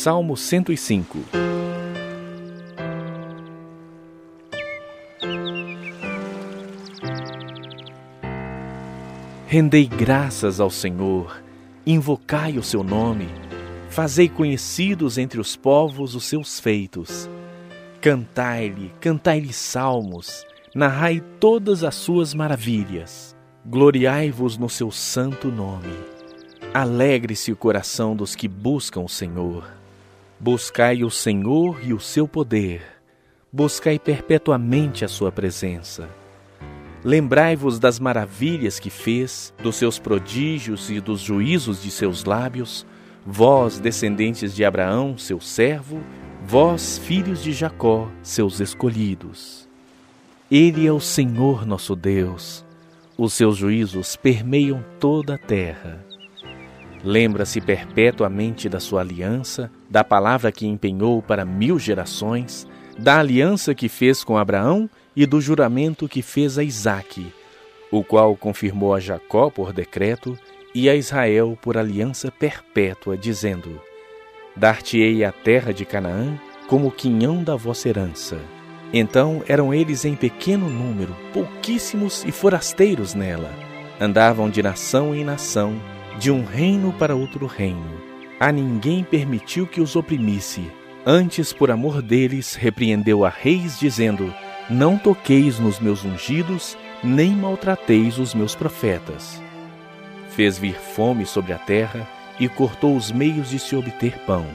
Salmo 0.04 0.36
105 0.36 1.18
Rendei 9.46 9.86
graças 9.86 10.60
ao 10.60 10.68
Senhor, 10.68 11.42
invocai 11.86 12.58
o 12.58 12.62
seu 12.62 12.84
nome, 12.84 13.28
fazei 13.88 14.28
conhecidos 14.28 15.16
entre 15.16 15.40
os 15.40 15.56
povos 15.56 16.14
os 16.14 16.24
seus 16.24 16.60
feitos. 16.60 17.26
Cantai-lhe, 18.02 18.92
cantai-lhe 19.00 19.54
salmos, 19.54 20.44
narrai 20.74 21.22
todas 21.40 21.82
as 21.82 21.94
suas 21.94 22.34
maravilhas. 22.34 23.34
Gloriai-vos 23.64 24.58
no 24.58 24.68
seu 24.68 24.90
santo 24.90 25.48
nome. 25.48 25.96
Alegre-se 26.74 27.50
o 27.50 27.56
coração 27.56 28.14
dos 28.14 28.36
que 28.36 28.46
buscam 28.46 29.00
o 29.00 29.08
Senhor. 29.08 29.82
Buscai 30.38 31.04
o 31.04 31.10
Senhor 31.10 31.78
e 31.82 31.94
o 31.94 32.00
seu 32.00 32.26
poder, 32.26 32.82
buscai 33.52 33.98
perpetuamente 33.98 35.04
a 35.04 35.08
sua 35.08 35.30
presença. 35.30 36.08
Lembrai-vos 37.04 37.78
das 37.78 38.00
maravilhas 38.00 38.80
que 38.80 38.90
fez, 38.90 39.54
dos 39.62 39.76
seus 39.76 39.98
prodígios 39.98 40.90
e 40.90 41.00
dos 41.00 41.20
juízos 41.20 41.82
de 41.82 41.90
seus 41.90 42.24
lábios, 42.24 42.84
vós, 43.24 43.78
descendentes 43.78 44.54
de 44.54 44.64
Abraão, 44.64 45.16
seu 45.16 45.40
servo, 45.40 46.00
vós, 46.44 46.98
filhos 46.98 47.42
de 47.42 47.52
Jacó, 47.52 48.10
seus 48.22 48.58
escolhidos. 48.58 49.68
Ele 50.50 50.86
é 50.86 50.92
o 50.92 51.00
Senhor 51.00 51.64
nosso 51.64 51.94
Deus, 51.94 52.64
os 53.16 53.32
seus 53.32 53.56
juízos 53.56 54.16
permeiam 54.16 54.84
toda 54.98 55.36
a 55.36 55.38
terra. 55.38 56.03
Lembra-se 57.04 57.60
perpetuamente 57.60 58.66
da 58.66 58.80
sua 58.80 59.02
aliança, 59.02 59.70
da 59.90 60.02
palavra 60.02 60.50
que 60.50 60.66
empenhou 60.66 61.20
para 61.20 61.44
mil 61.44 61.78
gerações, 61.78 62.66
da 62.98 63.18
aliança 63.18 63.74
que 63.74 63.90
fez 63.90 64.24
com 64.24 64.38
Abraão 64.38 64.88
e 65.14 65.26
do 65.26 65.38
juramento 65.38 66.08
que 66.08 66.22
fez 66.22 66.58
a 66.58 66.64
Isaque, 66.64 67.30
o 67.90 68.02
qual 68.02 68.34
confirmou 68.34 68.94
a 68.94 69.00
Jacó 69.00 69.50
por 69.50 69.70
decreto 69.70 70.38
e 70.74 70.88
a 70.88 70.94
Israel 70.96 71.58
por 71.60 71.76
aliança 71.76 72.32
perpétua, 72.32 73.18
dizendo: 73.18 73.78
Dar-te-ei 74.56 75.24
a 75.24 75.30
terra 75.30 75.72
de 75.72 75.84
Canaã 75.84 76.40
como 76.68 76.90
quinhão 76.90 77.44
da 77.44 77.54
vossa 77.54 77.86
herança. 77.86 78.40
Então 78.94 79.42
eram 79.46 79.74
eles 79.74 80.06
em 80.06 80.14
pequeno 80.14 80.70
número, 80.70 81.14
pouquíssimos 81.34 82.24
e 82.24 82.32
forasteiros 82.32 83.12
nela. 83.12 83.50
Andavam 84.00 84.48
de 84.48 84.62
nação 84.62 85.14
em 85.14 85.22
nação, 85.22 85.74
de 86.18 86.30
um 86.30 86.44
reino 86.44 86.92
para 86.92 87.14
outro 87.14 87.46
reino. 87.46 88.00
A 88.38 88.50
ninguém 88.52 89.02
permitiu 89.02 89.66
que 89.66 89.80
os 89.80 89.96
oprimisse. 89.96 90.70
Antes, 91.06 91.52
por 91.52 91.70
amor 91.70 92.00
deles, 92.00 92.54
repreendeu 92.54 93.24
a 93.24 93.28
reis, 93.28 93.78
dizendo: 93.78 94.32
Não 94.68 94.98
toqueis 94.98 95.58
nos 95.58 95.78
meus 95.78 96.04
ungidos, 96.04 96.76
nem 97.02 97.32
maltrateis 97.32 98.18
os 98.18 98.34
meus 98.34 98.54
profetas. 98.54 99.42
Fez 100.30 100.58
vir 100.58 100.74
fome 100.74 101.26
sobre 101.26 101.52
a 101.52 101.58
terra 101.58 102.08
e 102.40 102.48
cortou 102.48 102.96
os 102.96 103.12
meios 103.12 103.50
de 103.50 103.58
se 103.58 103.76
obter 103.76 104.18
pão. 104.20 104.46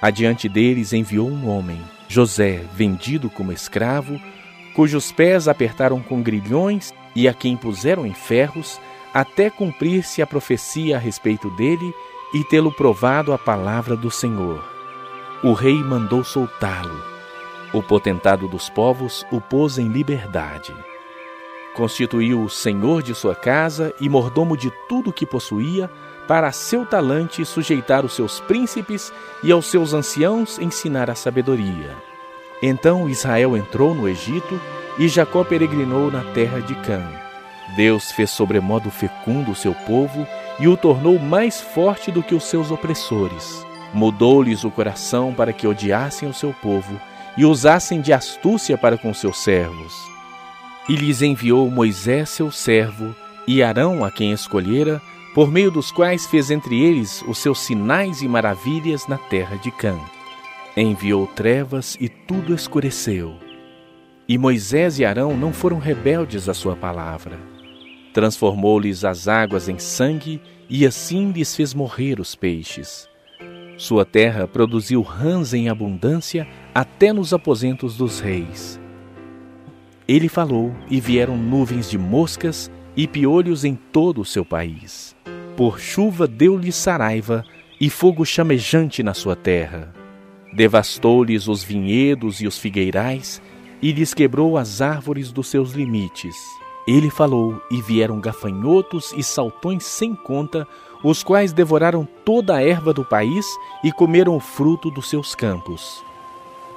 Adiante 0.00 0.48
deles 0.48 0.92
enviou 0.92 1.28
um 1.28 1.48
homem, 1.48 1.80
José, 2.08 2.62
vendido 2.74 3.28
como 3.28 3.52
escravo, 3.52 4.20
cujos 4.74 5.12
pés 5.12 5.48
apertaram 5.48 6.00
com 6.00 6.22
grilhões 6.22 6.94
e 7.14 7.28
a 7.28 7.34
quem 7.34 7.56
puseram 7.56 8.06
em 8.06 8.14
ferros, 8.14 8.80
até 9.12 9.50
cumprir-se 9.50 10.22
a 10.22 10.26
profecia 10.26 10.96
a 10.96 10.98
respeito 10.98 11.50
dele 11.50 11.94
e 12.32 12.44
tê-lo 12.44 12.70
provado 12.70 13.32
a 13.32 13.38
palavra 13.38 13.96
do 13.96 14.10
Senhor. 14.10 14.64
O 15.42 15.52
rei 15.52 15.82
mandou 15.82 16.22
soltá-lo. 16.22 17.02
O 17.72 17.82
potentado 17.82 18.46
dos 18.48 18.68
povos 18.68 19.24
o 19.30 19.40
pôs 19.40 19.78
em 19.78 19.88
liberdade. 19.88 20.74
Constituiu-o 21.74 22.48
senhor 22.48 23.02
de 23.02 23.14
sua 23.14 23.34
casa 23.34 23.94
e 24.00 24.08
mordomo 24.08 24.56
de 24.56 24.72
tudo 24.88 25.12
que 25.12 25.24
possuía, 25.24 25.90
para 26.26 26.52
seu 26.52 26.86
talante 26.86 27.44
sujeitar 27.44 28.04
os 28.04 28.12
seus 28.12 28.38
príncipes 28.40 29.12
e 29.42 29.50
aos 29.50 29.66
seus 29.66 29.92
anciãos 29.92 30.58
ensinar 30.58 31.10
a 31.10 31.14
sabedoria. 31.14 31.96
Então 32.62 33.08
Israel 33.08 33.56
entrou 33.56 33.94
no 33.94 34.08
Egito 34.08 34.60
e 34.98 35.08
Jacó 35.08 35.42
peregrinou 35.42 36.10
na 36.10 36.22
terra 36.32 36.60
de 36.60 36.74
Cã. 36.82 37.19
Deus 37.76 38.10
fez 38.12 38.30
sobremodo 38.30 38.90
fecundo 38.90 39.52
o 39.52 39.54
seu 39.54 39.74
povo 39.74 40.26
e 40.58 40.68
o 40.68 40.76
tornou 40.76 41.18
mais 41.18 41.60
forte 41.60 42.10
do 42.10 42.22
que 42.22 42.34
os 42.34 42.44
seus 42.44 42.70
opressores. 42.70 43.66
Mudou-lhes 43.92 44.64
o 44.64 44.70
coração 44.70 45.32
para 45.32 45.52
que 45.52 45.66
odiassem 45.66 46.28
o 46.28 46.34
seu 46.34 46.52
povo 46.52 47.00
e 47.36 47.44
usassem 47.44 48.00
de 48.00 48.12
astúcia 48.12 48.76
para 48.76 48.98
com 48.98 49.12
seus 49.14 49.38
servos. 49.38 49.94
E 50.88 50.94
lhes 50.94 51.22
enviou 51.22 51.70
Moisés, 51.70 52.30
seu 52.30 52.50
servo, 52.50 53.14
e 53.46 53.62
Arão, 53.62 54.04
a 54.04 54.10
quem 54.10 54.32
escolhera, 54.32 55.00
por 55.34 55.50
meio 55.50 55.70
dos 55.70 55.92
quais 55.92 56.26
fez 56.26 56.50
entre 56.50 56.80
eles 56.80 57.22
os 57.26 57.38
seus 57.38 57.60
sinais 57.60 58.22
e 58.22 58.28
maravilhas 58.28 59.06
na 59.06 59.16
terra 59.16 59.56
de 59.56 59.70
Cã. 59.70 59.98
Enviou 60.76 61.26
trevas 61.26 61.96
e 62.00 62.08
tudo 62.08 62.54
escureceu. 62.54 63.34
E 64.28 64.38
Moisés 64.38 64.98
e 64.98 65.04
Arão 65.04 65.36
não 65.36 65.52
foram 65.52 65.78
rebeldes 65.78 66.48
à 66.48 66.54
sua 66.54 66.76
palavra. 66.76 67.59
Transformou-lhes 68.12 69.04
as 69.04 69.28
águas 69.28 69.68
em 69.68 69.78
sangue 69.78 70.40
e 70.68 70.86
assim 70.86 71.30
lhes 71.32 71.54
fez 71.54 71.74
morrer 71.74 72.20
os 72.20 72.34
peixes. 72.34 73.08
Sua 73.76 74.04
terra 74.04 74.46
produziu 74.46 75.00
rãs 75.00 75.54
em 75.54 75.68
abundância 75.68 76.46
até 76.74 77.12
nos 77.12 77.32
aposentos 77.32 77.96
dos 77.96 78.20
reis. 78.20 78.80
Ele 80.06 80.28
falou 80.28 80.74
e 80.90 81.00
vieram 81.00 81.36
nuvens 81.36 81.88
de 81.88 81.96
moscas 81.96 82.70
e 82.96 83.06
piolhos 83.06 83.64
em 83.64 83.74
todo 83.74 84.20
o 84.20 84.24
seu 84.24 84.44
país. 84.44 85.16
Por 85.56 85.78
chuva 85.78 86.26
deu-lhes 86.26 86.74
saraiva 86.74 87.44
e 87.80 87.88
fogo 87.88 88.24
chamejante 88.26 89.02
na 89.02 89.14
sua 89.14 89.36
terra. 89.36 89.94
Devastou-lhes 90.52 91.48
os 91.48 91.62
vinhedos 91.62 92.40
e 92.40 92.46
os 92.46 92.58
figueirais 92.58 93.40
e 93.80 93.92
lhes 93.92 94.12
quebrou 94.12 94.58
as 94.58 94.82
árvores 94.82 95.32
dos 95.32 95.48
seus 95.48 95.72
limites. 95.72 96.36
Ele 96.86 97.10
falou 97.10 97.60
e 97.70 97.80
vieram 97.80 98.20
gafanhotos 98.20 99.12
e 99.16 99.22
saltões 99.22 99.84
sem 99.84 100.14
conta, 100.14 100.66
os 101.02 101.22
quais 101.22 101.52
devoraram 101.52 102.06
toda 102.24 102.56
a 102.56 102.62
erva 102.62 102.92
do 102.92 103.04
país 103.04 103.46
e 103.84 103.92
comeram 103.92 104.36
o 104.36 104.40
fruto 104.40 104.90
dos 104.90 105.08
seus 105.08 105.34
campos. 105.34 106.02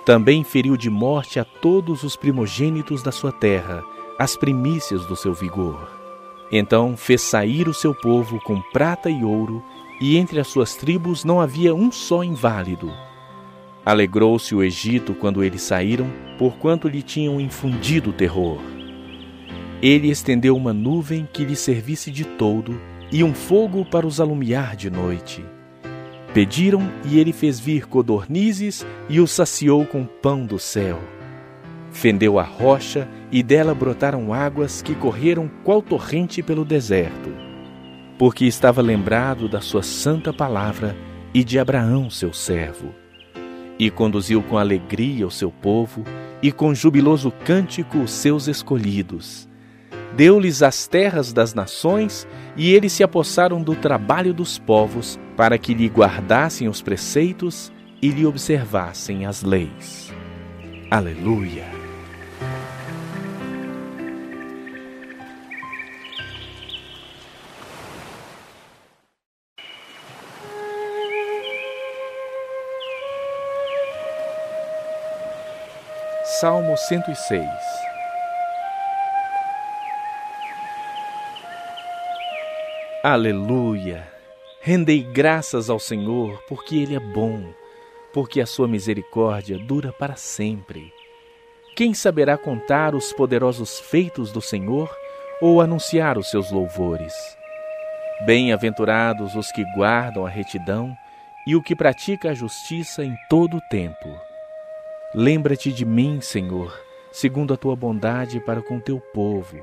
Também 0.06 0.44
feriu 0.44 0.76
de 0.76 0.90
morte 0.90 1.40
a 1.40 1.46
todos 1.46 2.04
os 2.04 2.16
primogênitos 2.16 3.02
da 3.02 3.12
sua 3.12 3.32
terra, 3.32 3.84
as 4.20 4.36
primícias 4.36 5.06
do 5.06 5.16
seu 5.16 5.34
vigor. 5.34 5.90
Então 6.52 6.96
fez 6.98 7.22
sair 7.22 7.68
o 7.68 7.74
seu 7.74 7.96
povo 7.96 8.40
com 8.42 8.62
prata 8.62 9.10
e 9.10 9.24
ouro, 9.24 9.64
e 10.02 10.18
entre 10.18 10.40
as 10.40 10.48
suas 10.48 10.76
tribos 10.76 11.24
não 11.24 11.40
havia 11.40 11.74
um 11.74 11.92
só 11.92 12.24
inválido. 12.24 12.92
Alegrou-se 13.86 14.54
o 14.54 14.62
Egito 14.62 15.14
quando 15.14 15.44
eles 15.44 15.62
saíram, 15.62 16.10
porquanto 16.38 16.88
lhe 16.88 17.02
tinham 17.02 17.40
infundido 17.40 18.12
terror. 18.12 18.60
Ele 19.84 20.10
estendeu 20.10 20.56
uma 20.56 20.72
nuvem 20.72 21.28
que 21.34 21.44
lhe 21.44 21.58
servisse 21.58 22.10
de 22.10 22.24
toldo 22.24 22.80
e 23.12 23.22
um 23.22 23.34
fogo 23.34 23.84
para 23.84 24.08
os 24.08 24.22
alumiar 24.22 24.78
de 24.78 24.90
noite. 24.90 25.44
Pediram 26.34 26.90
e 27.04 27.20
ele 27.20 27.34
fez 27.34 27.60
vir 27.60 27.86
codornizes 27.86 28.86
e 29.10 29.20
os 29.20 29.30
saciou 29.32 29.86
com 29.86 30.06
pão 30.06 30.46
do 30.46 30.58
céu. 30.58 31.02
Fendeu 31.92 32.40
a 32.40 32.44
rocha 32.44 33.10
e 33.30 33.44
dela 33.44 33.76
brotaram 33.76 34.34
águas 34.34 34.82
que 34.82 34.96
correram 34.96 35.52
qual 35.66 35.82
torrente 35.82 36.42
pelo 36.42 36.64
deserto. 36.64 37.30
Porque 38.18 38.46
estava 38.46 38.82
lembrado 38.82 39.50
da 39.50 39.60
sua 39.60 39.84
santa 39.84 40.32
palavra 40.32 40.96
e 41.34 41.44
de 41.44 41.60
Abraão, 41.60 42.10
seu 42.10 42.32
servo. 42.32 42.96
E 43.78 43.92
conduziu 43.92 44.42
com 44.44 44.58
alegria 44.58 45.28
o 45.28 45.32
seu 45.32 45.52
povo 45.52 46.06
e 46.42 46.54
com 46.54 46.74
jubiloso 46.74 47.34
cântico 47.44 47.98
os 47.98 48.12
seus 48.12 48.48
escolhidos 48.48 49.52
deu-lhes 50.16 50.62
as 50.62 50.88
terras 50.88 51.34
das 51.34 51.54
nações, 51.54 52.28
e 52.56 52.74
eles 52.74 52.94
se 52.94 53.04
apossaram 53.04 53.62
do 53.62 53.76
trabalho 53.76 54.34
dos 54.34 54.58
povos, 54.60 55.20
para 55.36 55.58
que 55.58 55.74
lhe 55.74 55.88
guardassem 55.88 56.68
os 56.68 56.82
preceitos 56.82 57.72
e 58.02 58.10
lhe 58.10 58.26
observassem 58.26 59.26
as 59.26 59.44
leis. 59.44 60.14
Aleluia! 60.92 61.66
Salmo 76.40 76.76
106 76.76 77.83
Aleluia! 83.06 84.10
Rendei 84.62 85.04
graças 85.04 85.70
ao 85.70 85.78
Senhor, 85.78 86.42
porque 86.48 86.78
Ele 86.78 86.96
é 86.96 87.02
bom, 87.02 87.54
porque 88.14 88.40
a 88.40 88.46
sua 88.46 88.66
misericórdia 88.66 89.58
dura 89.58 89.92
para 89.92 90.16
sempre. 90.16 90.90
Quem 91.76 91.94
saberá 91.94 92.38
contar 92.38 92.96
os 92.96 93.12
poderosos 93.12 93.78
feitos 93.78 94.32
do 94.32 94.40
Senhor 94.40 94.90
ou 95.42 95.60
anunciar 95.60 96.18
os 96.18 96.30
seus 96.30 96.50
louvores? 96.50 97.14
Bem-aventurados 98.26 99.36
os 99.36 99.52
que 99.52 99.66
guardam 99.76 100.26
a 100.26 100.30
retidão 100.30 100.96
e 101.46 101.58
o 101.58 101.62
que 101.62 101.76
pratica 101.76 102.30
a 102.30 102.34
justiça 102.34 103.04
em 103.04 103.18
todo 103.30 103.58
o 103.58 103.62
tempo. 103.70 104.18
Lembra-te 105.14 105.74
de 105.74 105.84
mim, 105.84 106.22
Senhor, 106.22 106.74
segundo 107.12 107.54
a 107.54 107.58
tua 107.58 107.76
bondade 107.76 108.40
para 108.40 108.62
com 108.62 108.80
teu 108.80 109.02
povo. 109.14 109.62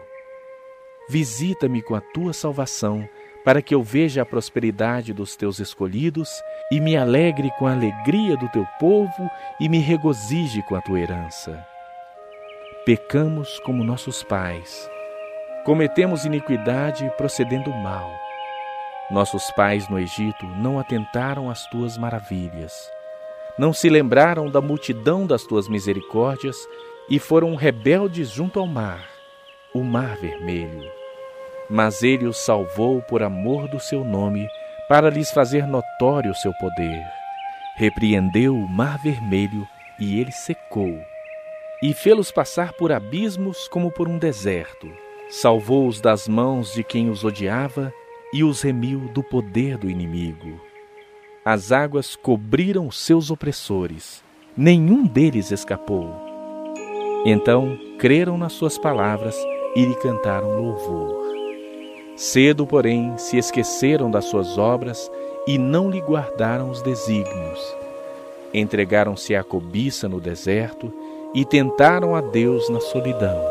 Visita-me 1.08 1.80
com 1.80 1.94
a 1.94 2.02
tua 2.02 2.34
salvação 2.34 3.08
para 3.44 3.62
que 3.62 3.74
eu 3.74 3.82
veja 3.82 4.22
a 4.22 4.26
prosperidade 4.26 5.12
dos 5.12 5.36
teus 5.36 5.58
escolhidos 5.58 6.28
e 6.70 6.80
me 6.80 6.96
alegre 6.96 7.50
com 7.58 7.66
a 7.66 7.72
alegria 7.72 8.36
do 8.36 8.48
teu 8.48 8.66
povo 8.78 9.30
e 9.58 9.68
me 9.68 9.78
regozije 9.78 10.62
com 10.62 10.74
a 10.74 10.80
tua 10.80 11.00
herança. 11.00 11.64
Pecamos 12.84 13.58
como 13.60 13.84
nossos 13.84 14.22
pais, 14.22 14.88
cometemos 15.64 16.24
iniquidade 16.24 17.10
procedendo 17.16 17.70
mal. 17.70 18.10
Nossos 19.10 19.50
pais 19.52 19.88
no 19.88 19.98
Egito 19.98 20.46
não 20.46 20.78
atentaram 20.78 21.50
às 21.50 21.66
tuas 21.66 21.98
maravilhas, 21.98 22.72
não 23.58 23.72
se 23.72 23.88
lembraram 23.88 24.48
da 24.48 24.60
multidão 24.60 25.26
das 25.26 25.44
tuas 25.44 25.68
misericórdias 25.68 26.56
e 27.08 27.18
foram 27.18 27.54
rebeldes 27.56 28.30
junto 28.30 28.60
ao 28.60 28.66
mar, 28.66 29.04
o 29.74 29.82
mar 29.82 30.16
vermelho 30.16 30.99
mas 31.70 32.02
ele 32.02 32.26
os 32.26 32.38
salvou 32.38 33.00
por 33.00 33.22
amor 33.22 33.68
do 33.68 33.78
seu 33.78 34.04
nome, 34.04 34.48
para 34.88 35.08
lhes 35.08 35.30
fazer 35.30 35.66
notório 35.66 36.32
o 36.32 36.34
seu 36.34 36.52
poder. 36.54 37.06
Repreendeu 37.76 38.56
o 38.56 38.68
mar 38.68 38.98
vermelho 38.98 39.66
e 39.98 40.18
ele 40.18 40.32
secou, 40.32 40.98
e 41.80 41.94
fê-los 41.94 42.32
passar 42.32 42.72
por 42.72 42.90
abismos 42.90 43.68
como 43.68 43.90
por 43.90 44.08
um 44.08 44.18
deserto. 44.18 44.90
Salvou-os 45.28 46.00
das 46.00 46.26
mãos 46.26 46.74
de 46.74 46.82
quem 46.82 47.08
os 47.08 47.22
odiava 47.22 47.92
e 48.32 48.42
os 48.42 48.62
remiu 48.62 49.08
do 49.14 49.22
poder 49.22 49.78
do 49.78 49.88
inimigo. 49.88 50.60
As 51.44 51.70
águas 51.70 52.16
cobriram 52.16 52.88
os 52.88 52.98
seus 52.98 53.30
opressores, 53.30 54.24
nenhum 54.56 55.06
deles 55.06 55.52
escapou. 55.52 56.12
Então 57.24 57.78
creram 57.98 58.36
nas 58.36 58.54
suas 58.54 58.76
palavras 58.76 59.36
e 59.76 59.84
lhe 59.84 59.94
cantaram 59.96 60.60
louvor. 60.60 61.39
Cedo, 62.20 62.66
porém, 62.66 63.16
se 63.16 63.38
esqueceram 63.38 64.10
das 64.10 64.26
suas 64.26 64.58
obras 64.58 65.10
e 65.46 65.56
não 65.56 65.88
lhe 65.88 66.02
guardaram 66.02 66.68
os 66.68 66.82
desígnios. 66.82 67.74
Entregaram-se 68.52 69.34
à 69.34 69.42
cobiça 69.42 70.06
no 70.06 70.20
deserto 70.20 70.92
e 71.34 71.46
tentaram 71.46 72.14
a 72.14 72.20
Deus 72.20 72.68
na 72.68 72.78
solidão. 72.78 73.42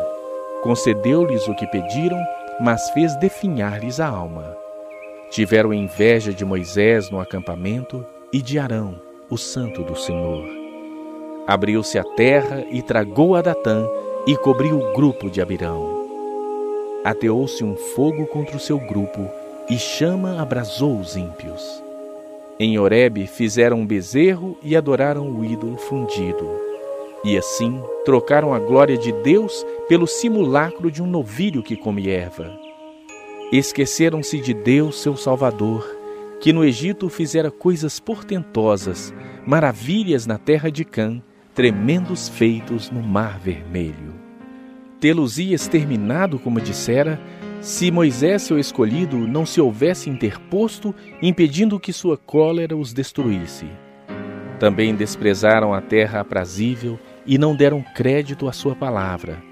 Concedeu-lhes 0.62 1.48
o 1.48 1.54
que 1.56 1.66
pediram, 1.66 2.22
mas 2.60 2.88
fez 2.90 3.16
definhar-lhes 3.16 3.98
a 3.98 4.06
alma. 4.06 4.56
Tiveram 5.30 5.74
inveja 5.74 6.32
de 6.32 6.44
Moisés 6.44 7.10
no 7.10 7.20
acampamento 7.20 8.06
e 8.32 8.40
de 8.40 8.56
Arão, 8.56 8.94
o 9.28 9.36
santo 9.36 9.82
do 9.82 9.96
Senhor. 9.96 10.46
Abriu-se 11.44 11.98
a 11.98 12.04
terra 12.04 12.64
e 12.70 12.82
tragou 12.82 13.34
a 13.34 13.42
Datã 13.42 13.84
e 14.28 14.36
cobriu 14.36 14.78
o 14.78 14.92
grupo 14.92 15.28
de 15.28 15.42
Abirão 15.42 15.99
ateou-se 17.04 17.64
um 17.64 17.76
fogo 17.76 18.26
contra 18.26 18.56
o 18.56 18.60
seu 18.60 18.78
grupo 18.78 19.28
e 19.68 19.78
chama 19.78 20.40
abrasou 20.40 20.98
os 20.98 21.16
ímpios. 21.16 21.82
Em 22.58 22.78
Horebe 22.78 23.26
fizeram 23.26 23.80
um 23.80 23.86
bezerro 23.86 24.58
e 24.62 24.76
adoraram 24.76 25.30
o 25.30 25.44
ídolo 25.44 25.76
fundido. 25.78 26.46
E 27.24 27.36
assim 27.36 27.82
trocaram 28.04 28.52
a 28.52 28.58
glória 28.58 28.98
de 28.98 29.12
Deus 29.12 29.64
pelo 29.88 30.06
simulacro 30.06 30.90
de 30.90 31.02
um 31.02 31.06
novilho 31.06 31.62
que 31.62 31.76
come 31.76 32.10
erva. 32.10 32.50
Esqueceram-se 33.52 34.38
de 34.38 34.52
Deus, 34.52 35.00
seu 35.00 35.16
Salvador, 35.16 35.86
que 36.40 36.52
no 36.52 36.64
Egito 36.64 37.08
fizera 37.08 37.50
coisas 37.50 37.98
portentosas, 37.98 39.12
maravilhas 39.46 40.26
na 40.26 40.38
terra 40.38 40.70
de 40.70 40.84
Cã, 40.84 41.20
tremendos 41.54 42.28
feitos 42.28 42.90
no 42.90 43.02
Mar 43.02 43.38
Vermelho 43.38 44.19
tê-los-ia 45.00 45.54
exterminado, 45.54 46.38
como 46.38 46.60
dissera, 46.60 47.18
se 47.60 47.90
Moisés, 47.90 48.42
seu 48.42 48.58
escolhido, 48.58 49.16
não 49.16 49.44
se 49.44 49.60
houvesse 49.60 50.08
interposto, 50.08 50.94
impedindo 51.20 51.80
que 51.80 51.92
sua 51.92 52.16
cólera 52.16 52.76
os 52.76 52.92
destruísse. 52.92 53.66
Também 54.58 54.94
desprezaram 54.94 55.72
a 55.72 55.80
terra 55.80 56.20
aprazível 56.20 56.98
e 57.26 57.38
não 57.38 57.56
deram 57.56 57.82
crédito 57.94 58.48
à 58.48 58.52
sua 58.52 58.74
palavra. 58.74 59.42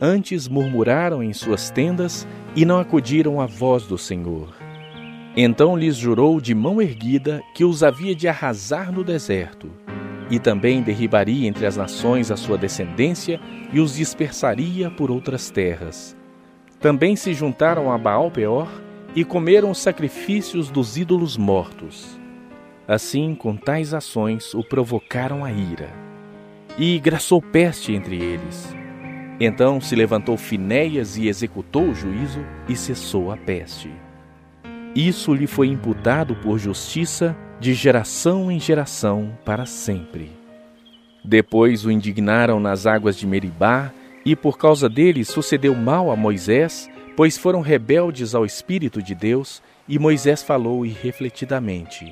Antes 0.00 0.48
murmuraram 0.48 1.22
em 1.22 1.32
suas 1.32 1.70
tendas 1.70 2.26
e 2.56 2.64
não 2.64 2.78
acudiram 2.78 3.40
à 3.40 3.46
voz 3.46 3.84
do 3.84 3.98
Senhor. 3.98 4.54
Então 5.36 5.76
lhes 5.76 5.96
jurou 5.96 6.40
de 6.40 6.54
mão 6.54 6.82
erguida 6.82 7.40
que 7.54 7.64
os 7.64 7.82
havia 7.82 8.14
de 8.14 8.26
arrasar 8.26 8.90
no 8.90 9.04
deserto, 9.04 9.70
e 10.30 10.38
também 10.38 10.82
derribaria 10.82 11.48
entre 11.48 11.66
as 11.66 11.76
nações 11.76 12.30
a 12.30 12.36
sua 12.36 12.56
descendência 12.56 13.40
e 13.72 13.80
os 13.80 13.96
dispersaria 13.96 14.90
por 14.90 15.10
outras 15.10 15.50
terras 15.50 16.16
também 16.80 17.14
se 17.14 17.34
juntaram 17.34 17.92
a 17.92 17.98
Baal 17.98 18.30
Peor 18.30 18.68
e 19.14 19.22
comeram 19.22 19.70
os 19.70 19.78
sacrifícios 19.78 20.70
dos 20.70 20.96
ídolos 20.96 21.36
mortos. 21.36 22.18
Assim, 22.88 23.34
com 23.34 23.54
tais 23.54 23.92
ações, 23.92 24.54
o 24.54 24.64
provocaram 24.64 25.44
a 25.44 25.52
ira. 25.52 25.90
E 26.78 26.98
graçou 26.98 27.42
peste 27.42 27.92
entre 27.92 28.16
eles. 28.16 28.74
Então 29.38 29.80
se 29.80 29.94
levantou 29.94 30.36
Finéias 30.36 31.18
e 31.18 31.28
executou 31.28 31.90
o 31.90 31.94
juízo 31.94 32.44
e 32.68 32.74
cessou 32.74 33.30
a 33.30 33.36
peste. 33.36 33.90
Isso 34.94 35.34
lhe 35.34 35.46
foi 35.46 35.68
imputado 35.68 36.34
por 36.36 36.58
justiça 36.58 37.36
de 37.60 37.74
geração 37.74 38.50
em 38.50 38.58
geração 38.58 39.36
para 39.44 39.66
sempre. 39.66 40.32
Depois 41.22 41.84
o 41.84 41.90
indignaram 41.90 42.58
nas 42.58 42.86
águas 42.86 43.16
de 43.18 43.26
Meribá 43.26 43.92
e 44.24 44.34
por 44.34 44.56
causa 44.56 44.88
deles 44.88 45.28
sucedeu 45.28 45.74
mal 45.74 46.10
a 46.10 46.16
Moisés, 46.16 46.88
pois 47.14 47.36
foram 47.36 47.60
rebeldes 47.60 48.34
ao 48.34 48.46
Espírito 48.46 49.02
de 49.02 49.14
Deus, 49.14 49.62
e 49.86 49.98
Moisés 49.98 50.42
falou 50.42 50.86
irrefletidamente. 50.86 52.10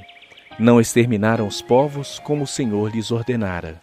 Não 0.59 0.79
exterminaram 0.79 1.47
os 1.47 1.63
povos 1.63 2.19
como 2.19 2.45
o 2.45 2.47
Senhor 2.47 2.95
lhes 2.95 3.11
ordenara. 3.11 3.81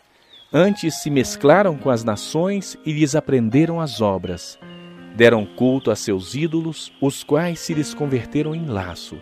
Antes 0.53 1.01
se 1.01 1.09
mesclaram 1.09 1.75
com 1.77 1.89
as 1.89 2.03
nações 2.03 2.77
e 2.85 2.91
lhes 2.91 3.15
aprenderam 3.15 3.81
as 3.81 4.01
obras. 4.01 4.59
Deram 5.15 5.45
culto 5.45 5.89
a 5.89 5.95
seus 5.95 6.35
ídolos, 6.35 6.91
os 7.01 7.23
quais 7.23 7.59
se 7.59 7.73
lhes 7.73 7.93
converteram 7.93 8.53
em 8.53 8.65
laço 8.67 9.17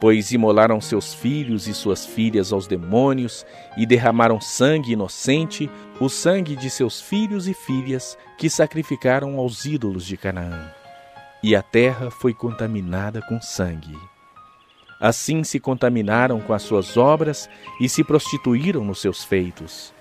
pois 0.00 0.32
imolaram 0.32 0.80
seus 0.80 1.12
filhos 1.12 1.68
e 1.68 1.74
suas 1.74 2.06
filhas 2.06 2.52
aos 2.52 2.66
demônios 2.66 3.44
e 3.76 3.84
derramaram 3.84 4.40
sangue 4.40 4.92
inocente, 4.92 5.70
o 6.00 6.08
sangue 6.08 6.56
de 6.56 6.70
seus 6.70 7.02
filhos 7.02 7.46
e 7.46 7.52
filhas 7.52 8.16
que 8.38 8.48
sacrificaram 8.48 9.38
aos 9.38 9.66
ídolos 9.66 10.06
de 10.06 10.16
Canaã. 10.16 10.72
E 11.42 11.54
a 11.54 11.62
terra 11.62 12.10
foi 12.10 12.32
contaminada 12.32 13.20
com 13.20 13.40
sangue. 13.42 13.96
Assim 14.98 15.44
se 15.44 15.60
contaminaram 15.60 16.40
com 16.40 16.54
as 16.54 16.62
suas 16.62 16.96
obras 16.96 17.48
e 17.78 17.88
se 17.88 18.02
prostituíram 18.02 18.84
nos 18.84 19.00
seus 19.00 19.22
feitos. 19.22 19.92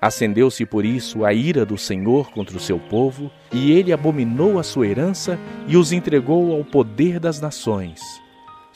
Acendeu-se 0.00 0.66
por 0.66 0.84
isso 0.84 1.24
a 1.24 1.32
ira 1.32 1.64
do 1.64 1.78
Senhor 1.78 2.30
contra 2.30 2.56
o 2.56 2.60
seu 2.60 2.78
povo, 2.78 3.30
e 3.50 3.72
ele 3.72 3.92
abominou 3.92 4.58
a 4.58 4.62
sua 4.62 4.86
herança 4.86 5.38
e 5.66 5.76
os 5.76 5.92
entregou 5.92 6.54
ao 6.54 6.64
poder 6.64 7.18
das 7.18 7.40
nações 7.40 8.23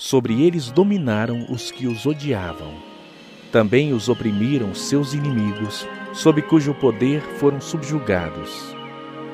Sobre 0.00 0.44
eles 0.44 0.70
dominaram 0.70 1.46
os 1.50 1.72
que 1.72 1.88
os 1.88 2.06
odiavam. 2.06 2.72
Também 3.50 3.92
os 3.92 4.08
oprimiram 4.08 4.72
seus 4.72 5.12
inimigos, 5.12 5.88
sob 6.12 6.40
cujo 6.40 6.72
poder 6.72 7.20
foram 7.20 7.60
subjugados. 7.60 8.76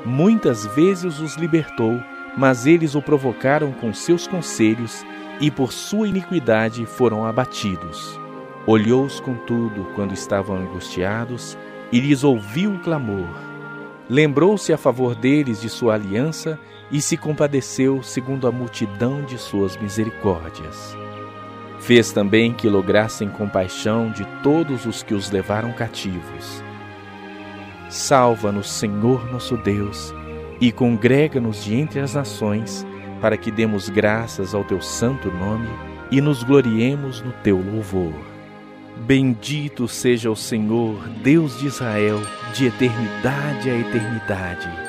Muitas 0.07 0.65
vezes 0.75 1.21
os 1.21 1.37
libertou, 1.37 2.01
mas 2.35 2.65
eles 2.65 2.95
o 2.95 3.03
provocaram 3.03 3.73
com 3.73 3.93
seus 3.93 4.27
conselhos 4.27 5.05
e 5.39 5.51
por 5.51 5.71
sua 5.71 6.09
iniquidade 6.09 6.87
foram 6.87 7.27
abatidos. 7.27 8.19
Olhou-os, 8.67 9.21
contudo, 9.21 9.85
quando 9.95 10.15
estavam 10.15 10.57
angustiados, 10.57 11.59
e 11.93 12.01
lhes 12.01 12.25
ouviu 12.25 12.73
o 12.73 12.79
clamor. 12.79 13.54
Lembrou-se 14.09 14.73
a 14.73 14.77
favor 14.77 15.15
deles 15.15 15.61
de 15.61 15.69
sua 15.69 15.95
aliança 15.95 16.59
e 16.91 17.01
se 17.01 17.17
compadeceu 17.17 18.03
segundo 18.03 18.47
a 18.47 18.53
multidão 18.53 19.23
de 19.23 19.39
suas 19.39 19.77
misericórdias. 19.77 20.97
Fez 21.81 22.13
também 22.13 22.53
que 22.53 22.69
lograssem 22.69 23.29
compaixão 23.29 24.11
de 24.11 24.25
todos 24.43 24.85
os 24.85 25.03
que 25.03 25.15
os 25.15 25.31
levaram 25.31 25.73
cativos. 25.73 26.63
Salva-nos, 27.89 28.71
Senhor 28.71 29.31
nosso 29.33 29.57
Deus, 29.57 30.15
e 30.61 30.71
congrega-nos 30.71 31.65
de 31.65 31.75
entre 31.75 32.01
as 32.01 32.15
nações, 32.15 32.87
para 33.21 33.37
que 33.37 33.51
demos 33.51 33.89
graças 33.89 34.55
ao 34.55 34.65
teu 34.65 34.81
santo 34.81 35.31
nome 35.31 35.69
e 36.11 36.21
nos 36.21 36.43
gloriemos 36.43 37.23
no 37.23 37.33
teu 37.33 37.57
louvor. 37.57 38.34
Bendito 38.97 39.87
seja 39.87 40.31
o 40.31 40.37
Senhor, 40.37 41.09
Deus 41.23 41.59
de 41.59 41.67
Israel, 41.67 42.21
de 42.55 42.67
eternidade 42.67 43.69
a 43.69 43.77
eternidade 43.77 44.85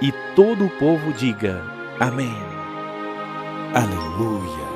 e 0.00 0.12
todo 0.34 0.66
o 0.66 0.70
povo 0.70 1.12
diga: 1.12 1.62
Amém. 1.98 2.34
Aleluia. 3.74 4.68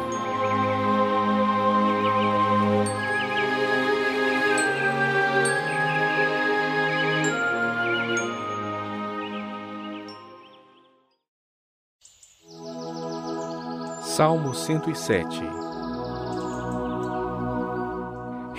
Salmo 14.03 14.55
107 14.55 15.62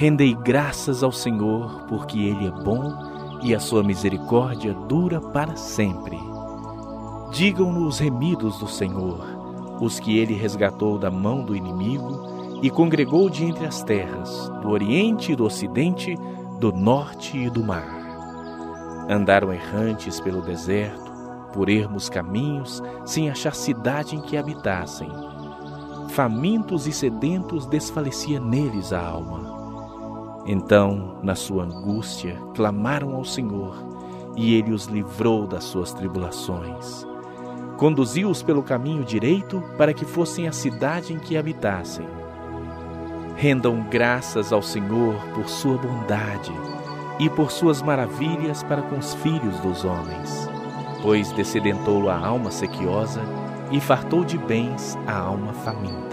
Rendei 0.03 0.33
graças 0.33 1.01
ao 1.01 1.13
Senhor, 1.13 1.85
porque 1.87 2.19
Ele 2.19 2.47
é 2.47 2.51
bom 2.51 3.39
e 3.41 3.55
a 3.55 3.59
sua 3.61 3.81
misericórdia 3.81 4.73
dura 4.73 5.21
para 5.21 5.55
sempre. 5.55 6.19
Digam-no 7.31 7.87
os 7.87 7.99
remidos 7.99 8.59
do 8.59 8.67
Senhor, 8.67 9.25
os 9.79 10.01
que 10.01 10.17
ele 10.17 10.33
resgatou 10.33 10.99
da 10.99 11.09
mão 11.09 11.45
do 11.45 11.55
inimigo 11.55 12.59
e 12.61 12.69
congregou 12.69 13.29
de 13.29 13.45
entre 13.45 13.65
as 13.65 13.81
terras, 13.81 14.49
do 14.61 14.71
oriente 14.71 15.31
e 15.31 15.35
do 15.37 15.45
ocidente, 15.45 16.17
do 16.59 16.73
norte 16.73 17.37
e 17.37 17.49
do 17.49 17.63
mar. 17.63 17.87
Andaram 19.09 19.53
errantes 19.53 20.19
pelo 20.19 20.41
deserto, 20.41 21.13
por 21.53 21.69
ermos 21.69 22.09
caminhos, 22.09 22.83
sem 23.05 23.29
achar 23.29 23.55
cidade 23.55 24.17
em 24.17 24.21
que 24.21 24.35
habitassem. 24.35 25.09
Famintos 26.09 26.87
e 26.87 26.91
sedentos 26.91 27.65
desfalecia 27.65 28.37
neles 28.37 28.91
a 28.91 28.99
alma. 28.99 29.62
Então, 30.45 31.19
na 31.23 31.35
sua 31.35 31.63
angústia, 31.63 32.37
clamaram 32.53 33.15
ao 33.15 33.23
Senhor, 33.23 33.75
e 34.35 34.55
ele 34.55 34.73
os 34.73 34.85
livrou 34.85 35.47
das 35.47 35.63
suas 35.63 35.93
tribulações. 35.93 37.07
Conduziu-os 37.77 38.43
pelo 38.43 38.61
caminho 38.61 39.03
direito 39.03 39.63
para 39.77 39.93
que 39.93 40.05
fossem 40.05 40.47
a 40.47 40.51
cidade 40.51 41.13
em 41.13 41.19
que 41.19 41.37
habitassem. 41.37 42.05
Rendam 43.35 43.85
graças 43.89 44.53
ao 44.53 44.61
Senhor 44.61 45.15
por 45.33 45.47
sua 45.49 45.77
bondade 45.77 46.51
e 47.19 47.29
por 47.29 47.51
suas 47.51 47.81
maravilhas 47.81 48.63
para 48.63 48.81
com 48.81 48.97
os 48.97 49.13
filhos 49.15 49.59
dos 49.59 49.85
homens, 49.85 50.49
pois 51.01 51.31
descedentou 51.31 52.09
a 52.09 52.17
alma 52.17 52.51
sequiosa 52.51 53.21
e 53.71 53.79
fartou 53.79 54.23
de 54.23 54.37
bens 54.37 54.97
a 55.07 55.17
alma 55.17 55.53
faminta. 55.53 56.12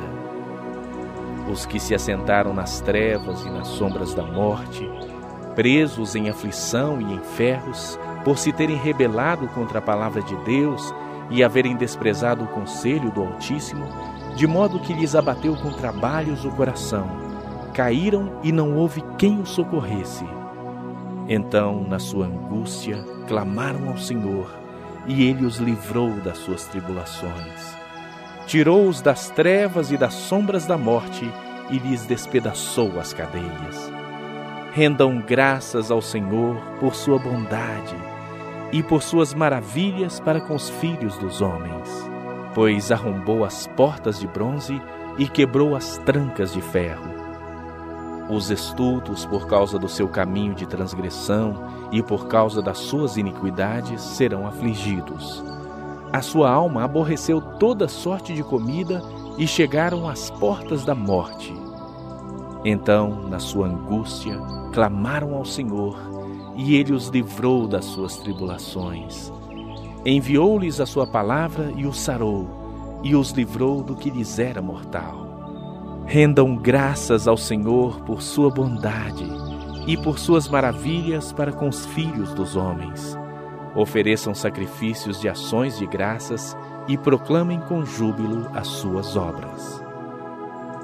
Os 1.50 1.66
que 1.66 1.80
se 1.80 1.94
assentaram 1.94 2.54
nas 2.54 2.80
trevas 2.80 3.44
e 3.44 3.50
nas 3.50 3.66
sombras 3.66 4.14
da 4.14 4.22
morte, 4.22 4.88
presos 5.56 6.14
em 6.14 6.28
aflição 6.28 7.00
e 7.00 7.14
em 7.14 7.18
ferros, 7.18 7.98
por 8.24 8.38
se 8.38 8.52
terem 8.52 8.76
rebelado 8.76 9.48
contra 9.48 9.80
a 9.80 9.82
palavra 9.82 10.22
de 10.22 10.36
Deus 10.44 10.94
e 11.28 11.42
haverem 11.42 11.76
desprezado 11.76 12.44
o 12.44 12.48
conselho 12.48 13.10
do 13.10 13.22
Altíssimo, 13.22 13.84
de 14.36 14.46
modo 14.46 14.78
que 14.78 14.92
lhes 14.92 15.16
abateu 15.16 15.56
com 15.56 15.72
trabalhos 15.72 16.44
o 16.44 16.50
coração. 16.52 17.08
Caíram 17.74 18.38
e 18.44 18.52
não 18.52 18.76
houve 18.76 19.02
quem 19.18 19.40
os 19.40 19.50
socorresse. 19.50 20.24
Então, 21.28 21.82
na 21.82 21.98
sua 21.98 22.26
angústia, 22.26 23.04
clamaram 23.26 23.88
ao 23.88 23.98
Senhor, 23.98 24.48
e 25.06 25.24
ele 25.24 25.44
os 25.44 25.56
livrou 25.56 26.10
das 26.20 26.38
suas 26.38 26.64
tribulações. 26.66 27.79
Tirou-os 28.50 29.00
das 29.00 29.30
trevas 29.30 29.92
e 29.92 29.96
das 29.96 30.12
sombras 30.12 30.66
da 30.66 30.76
morte 30.76 31.32
e 31.70 31.78
lhes 31.78 32.04
despedaçou 32.04 32.98
as 32.98 33.12
cadeias. 33.12 33.92
Rendam 34.72 35.22
graças 35.24 35.88
ao 35.88 36.02
Senhor 36.02 36.56
por 36.80 36.96
sua 36.96 37.16
bondade 37.16 37.94
e 38.72 38.82
por 38.82 39.04
suas 39.04 39.32
maravilhas 39.32 40.18
para 40.18 40.40
com 40.40 40.56
os 40.56 40.68
filhos 40.68 41.16
dos 41.16 41.40
homens, 41.40 42.10
pois 42.52 42.90
arrombou 42.90 43.44
as 43.44 43.68
portas 43.68 44.18
de 44.18 44.26
bronze 44.26 44.82
e 45.16 45.28
quebrou 45.28 45.76
as 45.76 45.98
trancas 45.98 46.52
de 46.52 46.60
ferro. 46.60 47.08
Os 48.28 48.50
estultos, 48.50 49.24
por 49.24 49.46
causa 49.46 49.78
do 49.78 49.88
seu 49.88 50.08
caminho 50.08 50.56
de 50.56 50.66
transgressão 50.66 51.88
e 51.92 52.02
por 52.02 52.26
causa 52.26 52.60
das 52.60 52.78
suas 52.78 53.16
iniquidades, 53.16 54.02
serão 54.02 54.44
afligidos. 54.44 55.59
A 56.12 56.22
sua 56.22 56.50
alma 56.50 56.84
aborreceu 56.84 57.40
toda 57.40 57.86
sorte 57.86 58.34
de 58.34 58.42
comida 58.42 59.02
e 59.38 59.46
chegaram 59.46 60.08
às 60.08 60.30
portas 60.30 60.84
da 60.84 60.94
morte. 60.94 61.54
Então, 62.64 63.28
na 63.28 63.38
sua 63.38 63.68
angústia, 63.68 64.36
clamaram 64.72 65.34
ao 65.34 65.44
Senhor, 65.44 65.96
e 66.56 66.74
ele 66.74 66.92
os 66.92 67.08
livrou 67.08 67.66
das 67.66 67.84
suas 67.84 68.16
tribulações. 68.16 69.32
Enviou-lhes 70.04 70.80
a 70.80 70.86
sua 70.86 71.06
palavra 71.06 71.72
e 71.76 71.86
os 71.86 71.98
sarou, 71.98 73.00
e 73.02 73.14
os 73.14 73.30
livrou 73.30 73.82
do 73.82 73.94
que 73.94 74.10
lhes 74.10 74.38
era 74.38 74.60
mortal. 74.60 75.26
Rendam 76.06 76.56
graças 76.56 77.28
ao 77.28 77.36
Senhor 77.36 78.00
por 78.00 78.20
sua 78.20 78.50
bondade 78.50 79.26
e 79.86 79.96
por 79.96 80.18
suas 80.18 80.48
maravilhas 80.48 81.32
para 81.32 81.52
com 81.52 81.68
os 81.68 81.86
filhos 81.86 82.34
dos 82.34 82.56
homens. 82.56 83.16
Ofereçam 83.74 84.34
sacrifícios 84.34 85.20
de 85.20 85.28
ações 85.28 85.78
de 85.78 85.86
graças 85.86 86.56
e 86.88 86.98
proclamem 86.98 87.60
com 87.60 87.84
júbilo 87.84 88.50
as 88.54 88.66
suas 88.66 89.16
obras. 89.16 89.82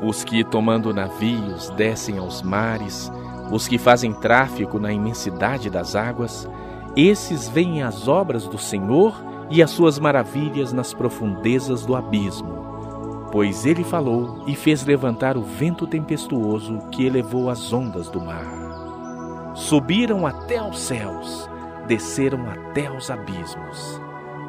Os 0.02 0.22
que, 0.22 0.44
tomando 0.44 0.92
navios, 0.94 1.70
descem 1.70 2.18
aos 2.18 2.42
mares, 2.42 3.10
os 3.50 3.66
que 3.66 3.78
fazem 3.78 4.12
tráfico 4.12 4.78
na 4.78 4.92
imensidade 4.92 5.70
das 5.70 5.96
águas, 5.96 6.48
esses 6.94 7.48
veem 7.48 7.82
as 7.82 8.06
obras 8.06 8.46
do 8.46 8.58
Senhor 8.58 9.14
e 9.50 9.62
as 9.62 9.70
suas 9.70 9.98
maravilhas 9.98 10.72
nas 10.72 10.92
profundezas 10.92 11.84
do 11.84 11.96
abismo. 11.96 12.66
Pois 13.32 13.66
ele 13.66 13.84
falou 13.84 14.44
e 14.46 14.54
fez 14.54 14.84
levantar 14.84 15.36
o 15.36 15.42
vento 15.42 15.86
tempestuoso 15.86 16.78
que 16.90 17.04
elevou 17.04 17.50
as 17.50 17.72
ondas 17.72 18.08
do 18.08 18.20
mar. 18.20 18.46
Subiram 19.54 20.26
até 20.26 20.58
aos 20.58 20.78
céus, 20.78 21.48
desceram 21.86 22.48
até 22.50 22.86
aos 22.86 23.10
abismos. 23.10 24.00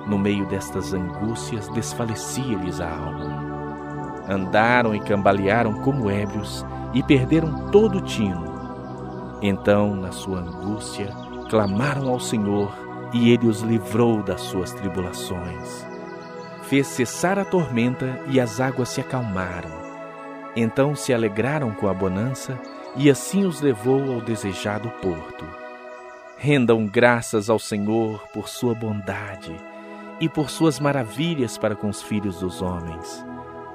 No 0.05 0.17
meio 0.17 0.45
destas 0.45 0.93
angústias 0.93 1.67
desfalecia-lhes 1.69 2.79
a 2.79 2.89
alma. 2.89 4.23
Andaram 4.29 4.93
e 4.95 4.99
cambalearam 4.99 5.73
como 5.81 6.09
ébrios 6.09 6.65
e 6.93 7.01
perderam 7.03 7.67
todo 7.71 7.99
o 7.99 8.01
tino. 8.01 8.45
Então, 9.41 9.95
na 9.95 10.11
sua 10.11 10.39
angústia, 10.39 11.13
clamaram 11.49 12.09
ao 12.09 12.19
Senhor 12.19 12.71
e 13.13 13.31
ele 13.31 13.47
os 13.47 13.61
livrou 13.61 14.21
das 14.23 14.41
suas 14.41 14.73
tribulações. 14.73 15.85
Fez 16.63 16.87
cessar 16.87 17.39
a 17.39 17.45
tormenta 17.45 18.19
e 18.27 18.39
as 18.39 18.59
águas 18.59 18.89
se 18.89 18.99
acalmaram. 18.99 19.71
Então 20.55 20.95
se 20.95 21.13
alegraram 21.13 21.71
com 21.71 21.87
a 21.87 21.93
bonança 21.93 22.59
e 22.95 23.09
assim 23.09 23.45
os 23.45 23.61
levou 23.61 24.13
ao 24.13 24.21
desejado 24.21 24.89
porto. 25.01 25.66
Rendam 26.39 26.85
graças 26.85 27.49
ao 27.49 27.57
Senhor 27.57 28.27
por 28.31 28.47
sua 28.47 28.75
bondade 28.75 29.55
e 30.19 30.29
por 30.29 30.51
suas 30.51 30.79
maravilhas 30.79 31.57
para 31.57 31.75
com 31.75 31.89
os 31.89 32.03
filhos 32.03 32.39
dos 32.39 32.61
homens. 32.61 33.25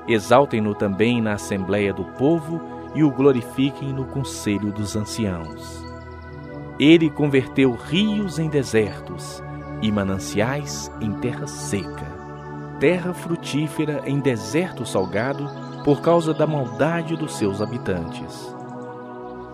Exaltem-no 0.07 0.73
também 0.73 1.21
na 1.21 1.35
assembléia 1.35 1.93
do 1.93 2.05
povo 2.05 2.63
e 2.95 3.03
o 3.03 3.11
glorifiquem 3.11 3.93
no 3.93 4.05
conselho 4.05 4.71
dos 4.71 4.95
anciãos. 4.95 5.85
Ele 6.79 7.11
converteu 7.11 7.73
rios 7.73 8.39
em 8.39 8.49
desertos 8.49 9.43
e 9.81 9.91
mananciais 9.91 10.89
em 11.01 11.13
terra 11.15 11.49
seca, 11.49 12.07
terra 12.79 13.13
frutífera 13.13 14.03
em 14.07 14.21
deserto 14.21 14.87
salgado 14.87 15.51
por 15.85 16.01
causa 16.01 16.33
da 16.33 16.47
maldade 16.47 17.17
dos 17.17 17.35
seus 17.35 17.61
habitantes. 17.61 18.55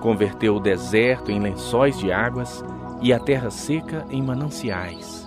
Converteu 0.00 0.56
o 0.56 0.60
deserto 0.60 1.30
em 1.30 1.40
lençóis 1.40 1.98
de 1.98 2.12
águas 2.12 2.62
e 3.00 3.12
a 3.12 3.18
terra 3.18 3.50
seca 3.50 4.04
em 4.10 4.22
mananciais. 4.22 5.26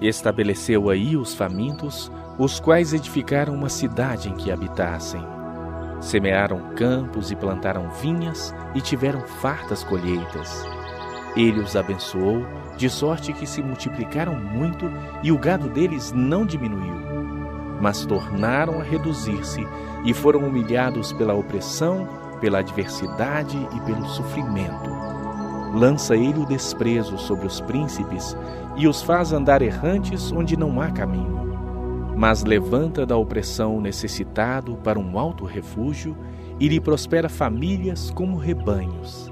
Estabeleceu 0.00 0.88
aí 0.90 1.16
os 1.16 1.34
famintos, 1.34 2.10
os 2.38 2.58
quais 2.58 2.92
edificaram 2.92 3.54
uma 3.54 3.68
cidade 3.68 4.28
em 4.28 4.34
que 4.34 4.50
habitassem. 4.50 5.22
Semearam 6.00 6.74
campos 6.74 7.30
e 7.30 7.36
plantaram 7.36 7.90
vinhas 7.90 8.54
e 8.74 8.80
tiveram 8.80 9.20
fartas 9.20 9.84
colheitas. 9.84 10.64
Ele 11.36 11.60
os 11.60 11.76
abençoou, 11.76 12.46
de 12.76 12.88
sorte 12.88 13.34
que 13.34 13.46
se 13.46 13.62
multiplicaram 13.62 14.34
muito 14.34 14.90
e 15.22 15.30
o 15.30 15.38
gado 15.38 15.68
deles 15.68 16.12
não 16.12 16.46
diminuiu. 16.46 16.98
Mas 17.78 18.06
tornaram 18.06 18.80
a 18.80 18.82
reduzir-se 18.82 19.66
e 20.04 20.14
foram 20.14 20.40
humilhados 20.40 21.12
pela 21.12 21.34
opressão, 21.34 22.08
pela 22.40 22.60
adversidade 22.60 23.56
e 23.76 23.80
pelo 23.82 24.06
sofrimento 24.08 25.19
lança 25.74 26.16
ele 26.16 26.40
o 26.40 26.46
desprezo 26.46 27.16
sobre 27.18 27.46
os 27.46 27.60
príncipes 27.60 28.36
e 28.76 28.88
os 28.88 29.02
faz 29.02 29.32
andar 29.32 29.62
errantes 29.62 30.32
onde 30.32 30.56
não 30.56 30.80
há 30.80 30.90
caminho. 30.90 31.40
Mas 32.16 32.44
levanta 32.44 33.06
da 33.06 33.16
opressão 33.16 33.76
o 33.76 33.80
necessitado 33.80 34.76
para 34.76 34.98
um 34.98 35.18
alto 35.18 35.44
refúgio 35.44 36.16
e 36.58 36.68
lhe 36.68 36.80
prospera 36.80 37.28
famílias 37.28 38.10
como 38.10 38.36
rebanhos. 38.36 39.30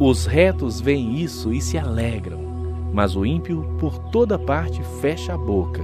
Os 0.00 0.26
retos 0.26 0.80
veem 0.80 1.20
isso 1.20 1.52
e 1.52 1.60
se 1.60 1.76
alegram, 1.76 2.40
mas 2.92 3.16
o 3.16 3.26
ímpio 3.26 3.76
por 3.78 3.98
toda 4.10 4.38
parte 4.38 4.80
fecha 5.00 5.34
a 5.34 5.38
boca. 5.38 5.82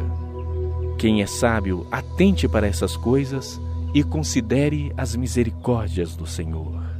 Quem 0.96 1.20
é 1.20 1.26
sábio, 1.26 1.86
atente 1.90 2.48
para 2.48 2.66
essas 2.66 2.96
coisas 2.96 3.60
e 3.92 4.02
considere 4.02 4.92
as 4.96 5.14
misericórdias 5.14 6.16
do 6.16 6.26
Senhor. 6.26 6.93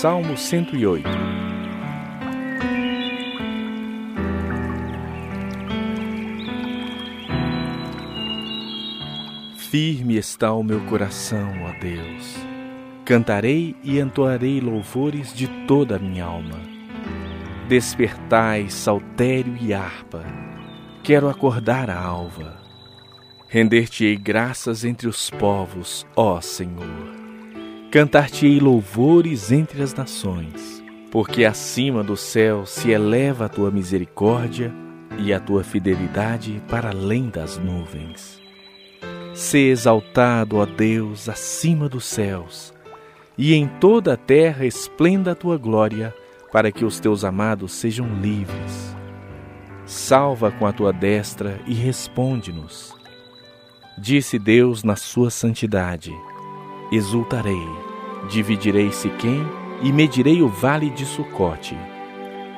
Salmo 0.00 0.34
108 0.34 1.06
Firme 9.58 10.16
está 10.16 10.54
o 10.54 10.62
meu 10.62 10.80
coração, 10.86 11.52
ó 11.64 11.78
Deus. 11.78 12.34
Cantarei 13.04 13.76
e 13.84 14.00
entoarei 14.00 14.58
louvores 14.58 15.34
de 15.34 15.46
toda 15.66 15.96
a 15.96 15.98
minha 15.98 16.24
alma. 16.24 16.58
Despertai, 17.68 18.70
saltério 18.70 19.54
e 19.60 19.74
harpa. 19.74 20.24
Quero 21.02 21.28
acordar 21.28 21.90
a 21.90 22.00
alva. 22.00 22.58
Render-te-ei 23.48 24.16
graças 24.16 24.82
entre 24.82 25.06
os 25.06 25.28
povos, 25.28 26.06
ó 26.16 26.40
Senhor 26.40 27.19
Cantar-te-ei 27.90 28.60
louvores 28.60 29.50
entre 29.50 29.82
as 29.82 29.92
nações, 29.92 30.80
porque 31.10 31.44
acima 31.44 32.04
do 32.04 32.16
céu 32.16 32.64
se 32.64 32.92
eleva 32.92 33.46
a 33.46 33.48
tua 33.48 33.68
misericórdia 33.68 34.72
e 35.18 35.34
a 35.34 35.40
tua 35.40 35.64
fidelidade 35.64 36.62
para 36.68 36.90
além 36.90 37.28
das 37.28 37.58
nuvens. 37.58 38.40
Se 39.34 39.58
exaltado, 39.58 40.58
ó 40.58 40.66
Deus, 40.66 41.28
acima 41.28 41.88
dos 41.88 42.04
céus, 42.04 42.72
e 43.36 43.54
em 43.54 43.66
toda 43.66 44.12
a 44.12 44.16
terra 44.16 44.64
esplenda 44.64 45.32
a 45.32 45.34
tua 45.34 45.58
glória, 45.58 46.14
para 46.52 46.70
que 46.70 46.84
os 46.84 47.00
teus 47.00 47.24
amados 47.24 47.72
sejam 47.72 48.06
livres. 48.20 48.96
Salva 49.84 50.52
com 50.52 50.64
a 50.64 50.72
tua 50.72 50.92
destra 50.92 51.60
e 51.66 51.74
responde-nos. 51.74 52.94
Disse 53.98 54.38
Deus 54.38 54.84
na 54.84 54.94
sua 54.94 55.28
santidade: 55.28 56.12
exultarei, 56.90 57.68
dividirei 58.28 58.90
Siquém 58.92 59.46
e 59.82 59.92
medirei 59.92 60.42
o 60.42 60.48
vale 60.48 60.90
de 60.90 61.04
Sucote. 61.06 61.76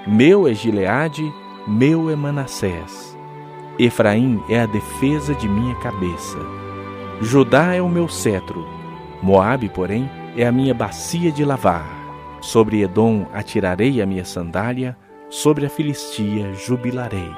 Meu 0.06 0.48
é 0.48 0.54
Gileade, 0.54 1.32
meu 1.66 2.10
é 2.10 2.16
Manassés. 2.16 3.16
Efraim 3.78 4.42
é 4.48 4.60
a 4.60 4.66
defesa 4.66 5.34
de 5.34 5.48
minha 5.48 5.74
cabeça. 5.76 6.38
Judá 7.20 7.74
é 7.74 7.80
o 7.80 7.88
meu 7.88 8.08
cetro. 8.08 8.66
Moabe, 9.22 9.68
porém, 9.68 10.10
é 10.36 10.46
a 10.46 10.52
minha 10.52 10.74
bacia 10.74 11.30
de 11.30 11.44
lavar. 11.44 11.86
Sobre 12.40 12.82
Edom 12.82 13.26
atirarei 13.32 14.02
a 14.02 14.06
minha 14.06 14.24
sandália, 14.24 14.96
sobre 15.30 15.64
a 15.64 15.70
Filistia 15.70 16.52
jubilarei. 16.54 17.30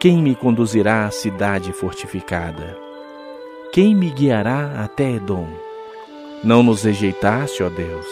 Quem 0.00 0.22
me 0.22 0.34
conduzirá 0.34 1.04
à 1.04 1.10
cidade 1.10 1.72
fortificada? 1.74 2.76
Quem 3.72 3.94
me 3.94 4.08
guiará 4.08 4.82
até 4.82 5.12
Edom? 5.12 5.46
Não 6.42 6.62
nos 6.62 6.84
rejeitaste, 6.84 7.62
ó 7.62 7.68
Deus. 7.68 8.06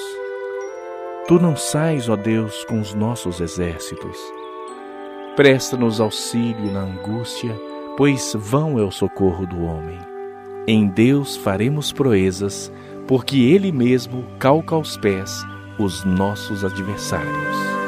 Tu 1.26 1.40
não 1.40 1.56
sais, 1.56 2.10
ó 2.10 2.16
Deus, 2.16 2.62
com 2.64 2.78
os 2.78 2.92
nossos 2.92 3.40
exércitos. 3.40 4.18
Presta-nos 5.34 5.98
auxílio 5.98 6.70
na 6.70 6.80
angústia, 6.80 7.58
pois 7.96 8.34
vão 8.36 8.78
é 8.78 8.82
o 8.82 8.90
socorro 8.90 9.46
do 9.46 9.62
homem. 9.62 9.98
Em 10.66 10.88
Deus 10.88 11.36
faremos 11.36 11.90
proezas, 11.90 12.70
porque 13.06 13.38
Ele 13.38 13.72
mesmo 13.72 14.26
calca 14.38 14.74
aos 14.74 14.98
pés 14.98 15.42
os 15.78 16.04
nossos 16.04 16.66
adversários. 16.66 17.87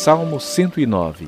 Salmo 0.00 0.38
109 0.38 1.26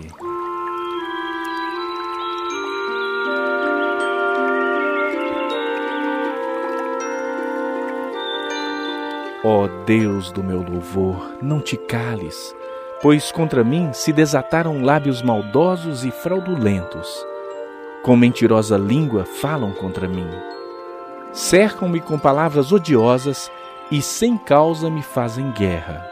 Ó 9.43 9.65
oh 9.65 9.69
Deus 9.85 10.31
do 10.31 10.45
meu 10.45 10.63
louvor, 10.63 11.37
não 11.43 11.61
te 11.61 11.77
cales, 11.77 12.55
pois 13.03 13.33
contra 13.33 13.65
mim 13.65 13.93
se 13.93 14.13
desataram 14.13 14.85
lábios 14.85 15.21
maldosos 15.21 16.05
e 16.05 16.13
fraudulentos. 16.13 17.27
Com 18.05 18.17
mentirosa 18.17 18.79
língua 18.79 19.25
falam 19.25 19.73
contra 19.73 20.07
mim. 20.07 20.31
Cercam-me 21.33 22.01
com 22.01 22.17
palavras 22.17 22.71
odiosas 22.71 23.51
e 23.91 24.01
sem 24.01 24.39
causa 24.39 24.89
me 24.89 25.03
fazem 25.03 25.51
guerra. 25.51 26.10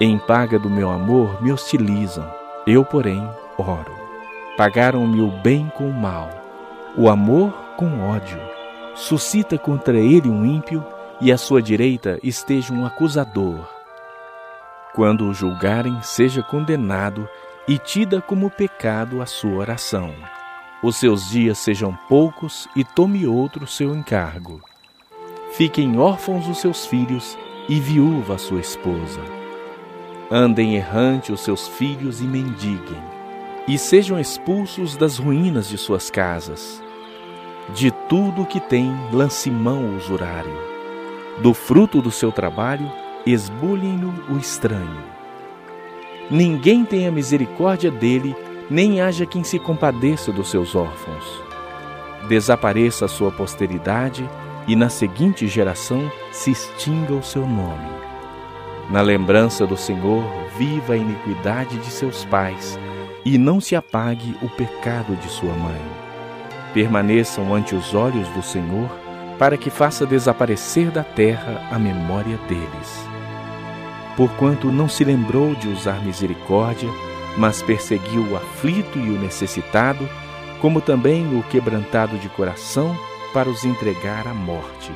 Em 0.00 0.16
paga 0.16 0.60
do 0.60 0.70
meu 0.70 0.88
amor 0.92 1.42
me 1.42 1.50
hostilizam, 1.50 2.24
eu, 2.64 2.84
porém, 2.84 3.28
oro. 3.58 3.92
Pagaram-me 4.56 5.20
o 5.20 5.28
bem 5.42 5.72
com 5.76 5.90
o 5.90 5.92
mal, 5.92 6.30
o 6.96 7.08
amor 7.08 7.52
com 7.76 8.08
ódio. 8.08 8.38
Suscita 8.94 9.58
contra 9.58 9.98
ele 9.98 10.28
um 10.28 10.46
ímpio 10.46 10.86
e 11.20 11.32
à 11.32 11.36
sua 11.36 11.60
direita 11.60 12.16
esteja 12.22 12.72
um 12.72 12.86
acusador. 12.86 13.68
Quando 14.94 15.28
o 15.28 15.34
julgarem, 15.34 16.00
seja 16.00 16.44
condenado 16.44 17.28
e 17.66 17.76
tida 17.76 18.22
como 18.22 18.50
pecado 18.50 19.20
a 19.20 19.26
sua 19.26 19.56
oração. 19.56 20.14
Os 20.80 20.94
seus 20.94 21.28
dias 21.28 21.58
sejam 21.58 21.92
poucos 22.08 22.68
e 22.76 22.84
tome 22.84 23.26
outro 23.26 23.66
seu 23.66 23.92
encargo. 23.96 24.60
Fiquem 25.54 25.98
órfãos 25.98 26.46
os 26.46 26.58
seus 26.58 26.86
filhos 26.86 27.36
e 27.68 27.80
viúva 27.80 28.36
a 28.36 28.38
sua 28.38 28.60
esposa 28.60 29.37
Andem 30.30 30.76
errante 30.76 31.32
os 31.32 31.40
seus 31.40 31.66
filhos 31.66 32.20
e 32.20 32.24
mendiguem, 32.24 33.02
e 33.66 33.78
sejam 33.78 34.20
expulsos 34.20 34.94
das 34.94 35.16
ruínas 35.16 35.66
de 35.66 35.78
suas 35.78 36.10
casas. 36.10 36.82
De 37.74 37.90
tudo 38.10 38.42
o 38.42 38.46
que 38.46 38.60
tem, 38.60 38.94
lance 39.10 39.50
mão 39.50 39.82
o 39.86 39.96
usurário. 39.96 40.52
Do 41.42 41.54
fruto 41.54 42.02
do 42.02 42.10
seu 42.10 42.30
trabalho, 42.30 42.92
esbulhem-no 43.24 44.12
o 44.28 44.36
estranho. 44.36 45.02
Ninguém 46.30 46.84
tenha 46.84 47.10
misericórdia 47.10 47.90
dele, 47.90 48.36
nem 48.68 49.00
haja 49.00 49.24
quem 49.24 49.42
se 49.42 49.58
compadeça 49.58 50.30
dos 50.30 50.50
seus 50.50 50.74
órfãos. 50.74 51.24
Desapareça 52.28 53.06
a 53.06 53.08
sua 53.08 53.32
posteridade, 53.32 54.28
e 54.66 54.76
na 54.76 54.90
seguinte 54.90 55.48
geração 55.48 56.12
se 56.30 56.50
extinga 56.50 57.14
o 57.14 57.22
seu 57.22 57.46
nome. 57.46 58.07
Na 58.90 59.02
lembrança 59.02 59.66
do 59.66 59.76
Senhor, 59.76 60.24
viva 60.56 60.94
a 60.94 60.96
iniquidade 60.96 61.76
de 61.76 61.90
seus 61.90 62.24
pais, 62.24 62.78
e 63.22 63.36
não 63.36 63.60
se 63.60 63.76
apague 63.76 64.34
o 64.40 64.48
pecado 64.48 65.14
de 65.16 65.28
sua 65.28 65.52
mãe. 65.52 65.80
Permaneçam 66.72 67.54
ante 67.54 67.74
os 67.74 67.94
olhos 67.94 68.26
do 68.30 68.42
Senhor, 68.42 68.88
para 69.38 69.58
que 69.58 69.68
faça 69.68 70.06
desaparecer 70.06 70.90
da 70.90 71.04
terra 71.04 71.68
a 71.70 71.78
memória 71.78 72.38
deles. 72.48 73.08
Porquanto 74.16 74.72
não 74.72 74.88
se 74.88 75.04
lembrou 75.04 75.54
de 75.54 75.68
usar 75.68 76.02
misericórdia, 76.02 76.88
mas 77.36 77.60
perseguiu 77.60 78.22
o 78.22 78.36
aflito 78.36 78.98
e 78.98 79.10
o 79.10 79.20
necessitado, 79.20 80.08
como 80.62 80.80
também 80.80 81.38
o 81.38 81.42
quebrantado 81.42 82.16
de 82.16 82.28
coração, 82.30 82.96
para 83.34 83.50
os 83.50 83.64
entregar 83.66 84.26
à 84.26 84.32
morte. 84.32 84.90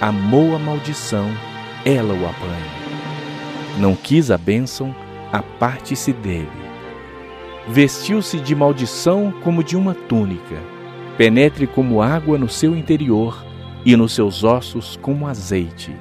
Amou 0.00 0.56
a 0.56 0.58
maldição 0.58 1.30
ela 1.84 2.14
o 2.14 2.26
apanha. 2.26 2.82
Não 3.78 3.94
quis 3.94 4.30
a 4.30 4.38
bênção, 4.38 4.94
aparte-se 5.32 6.12
dele. 6.12 6.50
Vestiu-se 7.68 8.38
de 8.40 8.54
maldição 8.54 9.32
como 9.42 9.62
de 9.62 9.76
uma 9.76 9.94
túnica, 9.94 10.60
penetre 11.16 11.66
como 11.66 12.02
água 12.02 12.36
no 12.36 12.48
seu 12.48 12.76
interior 12.76 13.44
e 13.84 13.96
nos 13.96 14.14
seus 14.14 14.44
ossos 14.44 14.96
como 15.00 15.26
azeite. 15.26 15.94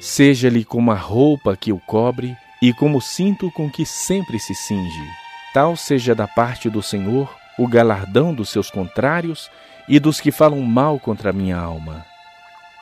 Seja-lhe 0.00 0.64
como 0.64 0.92
a 0.92 0.94
roupa 0.94 1.56
que 1.56 1.72
o 1.72 1.78
cobre 1.78 2.36
e 2.62 2.72
como 2.72 2.98
o 2.98 3.02
cinto 3.02 3.50
com 3.50 3.70
que 3.70 3.84
sempre 3.84 4.38
se 4.38 4.54
cinge. 4.54 5.04
Tal 5.52 5.76
seja 5.76 6.14
da 6.14 6.26
parte 6.26 6.70
do 6.70 6.82
Senhor 6.82 7.34
o 7.58 7.66
galardão 7.66 8.32
dos 8.32 8.50
seus 8.50 8.70
contrários 8.70 9.50
e 9.88 9.98
dos 9.98 10.20
que 10.20 10.30
falam 10.30 10.60
mal 10.60 11.00
contra 11.00 11.30
a 11.30 11.32
minha 11.32 11.56
alma. 11.56 12.04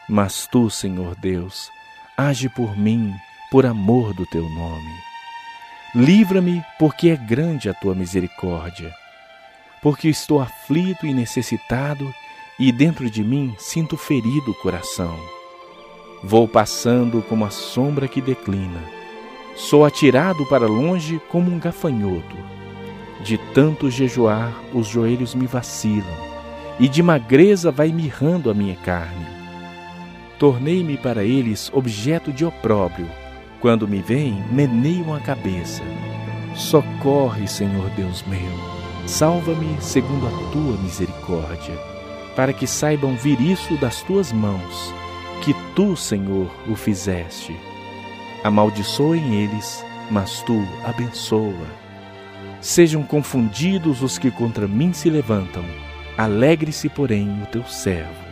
Mas 0.09 0.47
tu, 0.47 0.69
Senhor 0.69 1.15
Deus, 1.17 1.71
age 2.17 2.49
por 2.49 2.77
mim, 2.79 3.15
por 3.51 3.67
amor 3.67 4.15
do 4.15 4.25
teu 4.25 4.49
nome. 4.49 4.91
Livra-me, 5.95 6.65
porque 6.79 7.11
é 7.11 7.17
grande 7.17 7.69
a 7.69 7.75
tua 7.75 7.95
misericórdia. 7.95 8.91
Porque 9.83 10.09
estou 10.09 10.41
aflito 10.41 11.07
e 11.07 11.13
necessitado, 11.13 12.11
e 12.59 12.73
dentro 12.73 13.11
de 13.11 13.23
mim 13.23 13.55
sinto 13.59 13.99
ferido 13.99 14.51
o 14.51 14.55
coração. 14.55 15.15
Vou 16.25 16.49
passando 16.49 17.23
como 17.29 17.45
a 17.45 17.51
sombra 17.51 18.09
que 18.09 18.23
declina. 18.23 18.83
Sou 19.55 19.85
atirado 19.85 20.47
para 20.47 20.67
longe 20.67 21.21
como 21.29 21.51
um 21.51 21.59
gafanhoto. 21.59 22.37
De 23.23 23.37
tanto 23.53 23.91
jejuar, 23.91 24.55
os 24.73 24.87
joelhos 24.87 25.35
me 25.35 25.47
vacilam, 25.47 26.17
e 26.81 26.89
de 26.89 27.03
magreza 27.03 27.71
vai 27.71 27.89
mirrando 27.89 28.51
a 28.51 28.55
minha 28.55 28.77
carne 28.77 29.36
tornei-me 30.39 30.97
para 30.97 31.25
eles 31.25 31.71
objeto 31.73 32.33
de 32.33 32.45
opróbrio. 32.45 33.09
Quando 33.61 33.89
me 33.89 34.01
veem, 34.01 34.43
meneiam 34.51 35.15
a 35.15 35.21
cabeça. 35.21 35.83
Socorre, 36.55 37.47
Senhor 37.47 37.89
Deus 37.91 38.23
meu. 38.27 38.77
Salva-me 39.07 39.81
segundo 39.81 40.27
a 40.27 40.51
tua 40.51 40.77
misericórdia, 40.83 41.79
para 42.35 42.53
que 42.53 42.67
saibam 42.67 43.15
vir 43.15 43.41
isso 43.41 43.77
das 43.77 44.03
tuas 44.03 44.33
mãos, 44.33 44.93
que 45.45 45.55
tu, 45.75 45.97
Senhor, 45.97 46.51
o 46.69 46.75
fizeste. 46.75 47.57
Amaldiçoem 48.43 49.43
eles, 49.43 49.85
mas 50.11 50.43
tu 50.43 50.63
abençoa. 50.85 51.67
Sejam 52.61 53.03
confundidos 53.03 54.03
os 54.03 54.19
que 54.19 54.31
contra 54.31 54.67
mim 54.67 54.93
se 54.93 55.09
levantam, 55.09 55.65
alegre-se, 56.19 56.89
porém, 56.89 57.29
o 57.43 57.47
teu 57.47 57.65
servo. 57.65 58.26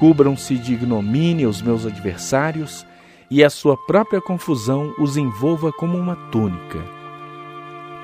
Cubram-se 0.00 0.56
de 0.56 0.72
ignomínia 0.72 1.46
os 1.46 1.60
meus 1.60 1.84
adversários, 1.84 2.86
e 3.30 3.44
a 3.44 3.50
sua 3.50 3.76
própria 3.76 4.20
confusão 4.20 4.92
os 4.98 5.16
envolva 5.16 5.70
como 5.70 5.96
uma 5.96 6.16
túnica. 6.32 6.82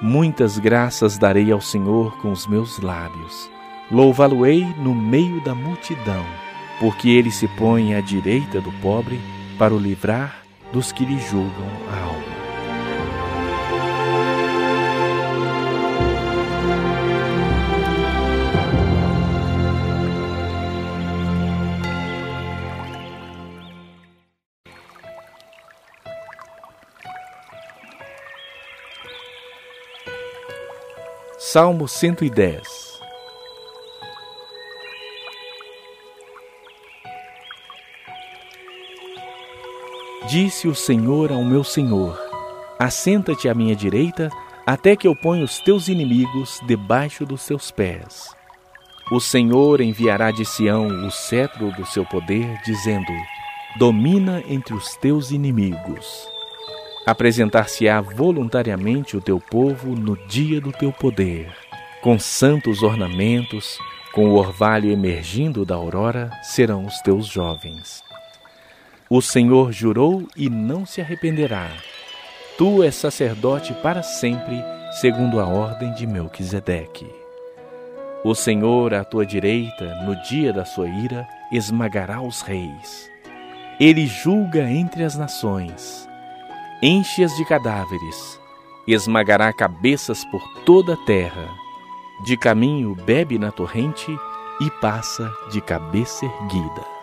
Muitas 0.00 0.58
graças 0.58 1.16
darei 1.16 1.50
ao 1.50 1.60
Senhor 1.60 2.16
com 2.18 2.30
os 2.30 2.46
meus 2.46 2.78
lábios. 2.78 3.50
Louvá-lo-ei 3.90 4.62
no 4.78 4.94
meio 4.94 5.42
da 5.42 5.54
multidão, 5.54 6.24
porque 6.78 7.08
ele 7.08 7.30
se 7.30 7.48
põe 7.48 7.94
à 7.94 8.00
direita 8.02 8.60
do 8.60 8.70
pobre 8.82 9.18
para 9.58 9.74
o 9.74 9.78
livrar 9.78 10.42
dos 10.72 10.92
que 10.92 11.04
lhe 11.04 11.18
julgam 11.18 11.66
a 11.90 12.00
alma. 12.02 12.35
Salmo 31.56 31.88
110 31.88 33.00
Disse 40.28 40.68
o 40.68 40.74
Senhor 40.74 41.32
ao 41.32 41.42
meu 41.42 41.64
Senhor: 41.64 42.14
Assenta-te 42.78 43.48
à 43.48 43.54
minha 43.54 43.74
direita, 43.74 44.28
até 44.66 44.94
que 44.94 45.08
eu 45.08 45.16
ponha 45.16 45.42
os 45.42 45.58
teus 45.60 45.88
inimigos 45.88 46.60
debaixo 46.66 47.24
dos 47.24 47.46
teus 47.46 47.70
pés. 47.70 48.36
O 49.10 49.18
Senhor 49.18 49.80
enviará 49.80 50.30
de 50.30 50.44
Sião 50.44 51.06
o 51.06 51.10
cetro 51.10 51.72
do 51.72 51.86
seu 51.86 52.04
poder, 52.04 52.60
dizendo: 52.66 53.10
Domina 53.78 54.44
entre 54.46 54.74
os 54.74 54.94
teus 54.96 55.30
inimigos. 55.30 56.35
Apresentar-se-á 57.06 58.00
voluntariamente 58.00 59.16
o 59.16 59.20
teu 59.20 59.38
povo 59.38 59.94
no 59.94 60.16
dia 60.26 60.60
do 60.60 60.72
teu 60.72 60.92
poder, 60.92 61.54
com 62.02 62.18
santos 62.18 62.82
ornamentos, 62.82 63.78
com 64.12 64.30
o 64.30 64.34
orvalho 64.34 64.90
emergindo 64.90 65.64
da 65.64 65.76
aurora, 65.76 66.32
serão 66.42 66.84
os 66.84 67.00
teus 67.02 67.28
jovens. 67.28 68.02
O 69.08 69.22
Senhor 69.22 69.70
jurou 69.70 70.26
e 70.36 70.50
não 70.50 70.84
se 70.84 71.00
arrependerá. 71.00 71.70
Tu 72.58 72.82
és 72.82 72.94
sacerdote 72.96 73.72
para 73.74 74.02
sempre, 74.02 74.60
segundo 75.00 75.38
a 75.38 75.46
ordem 75.46 75.94
de 75.94 76.08
Melquisedeque. 76.08 77.06
O 78.24 78.34
Senhor, 78.34 78.92
à 78.92 79.04
tua 79.04 79.24
direita, 79.24 80.02
no 80.02 80.20
dia 80.22 80.52
da 80.52 80.64
sua 80.64 80.88
ira, 80.88 81.24
esmagará 81.52 82.20
os 82.20 82.40
reis. 82.40 83.08
Ele 83.78 84.08
julga 84.08 84.68
entre 84.68 85.04
as 85.04 85.16
nações, 85.16 86.05
enche-as 86.82 87.36
de 87.36 87.44
cadáveres, 87.44 88.40
esmagará 88.86 89.52
cabeças 89.52 90.24
por 90.26 90.42
toda 90.64 90.94
a 90.94 90.96
terra. 90.96 91.48
De 92.24 92.36
caminho 92.36 92.94
bebe 92.94 93.38
na 93.38 93.50
torrente 93.50 94.14
e 94.60 94.70
passa 94.80 95.32
de 95.50 95.60
cabeça 95.60 96.24
erguida. 96.24 96.95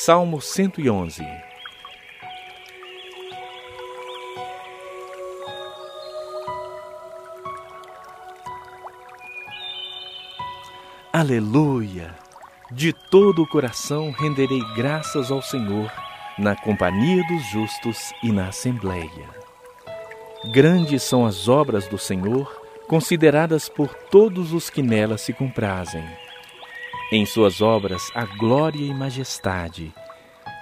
Salmo 0.00 0.40
111 0.40 1.26
Aleluia! 11.12 12.14
De 12.70 12.92
todo 13.10 13.42
o 13.42 13.48
coração 13.48 14.12
renderei 14.12 14.62
graças 14.76 15.32
ao 15.32 15.42
Senhor, 15.42 15.90
na 16.38 16.54
companhia 16.54 17.24
dos 17.26 17.44
justos 17.50 17.98
e 18.22 18.30
na 18.30 18.50
assembleia. 18.50 19.28
Grandes 20.52 21.02
são 21.02 21.26
as 21.26 21.48
obras 21.48 21.88
do 21.88 21.98
Senhor, 21.98 22.48
consideradas 22.86 23.68
por 23.68 23.92
todos 23.92 24.52
os 24.52 24.70
que 24.70 24.80
nelas 24.80 25.22
se 25.22 25.32
comprazem. 25.32 26.27
Em 27.10 27.24
suas 27.24 27.62
obras 27.62 28.10
há 28.14 28.26
glória 28.26 28.84
e 28.84 28.92
majestade, 28.92 29.94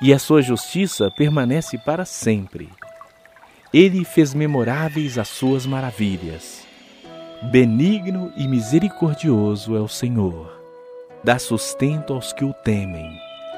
e 0.00 0.14
a 0.14 0.18
sua 0.18 0.40
justiça 0.42 1.10
permanece 1.10 1.76
para 1.76 2.04
sempre. 2.04 2.68
Ele 3.74 4.04
fez 4.04 4.32
memoráveis 4.32 5.18
as 5.18 5.26
suas 5.26 5.66
maravilhas. 5.66 6.64
Benigno 7.50 8.32
e 8.36 8.46
misericordioso 8.46 9.76
é 9.76 9.80
o 9.80 9.88
Senhor. 9.88 10.56
Dá 11.24 11.36
sustento 11.36 12.12
aos 12.12 12.32
que 12.32 12.44
o 12.44 12.52
temem. 12.52 13.10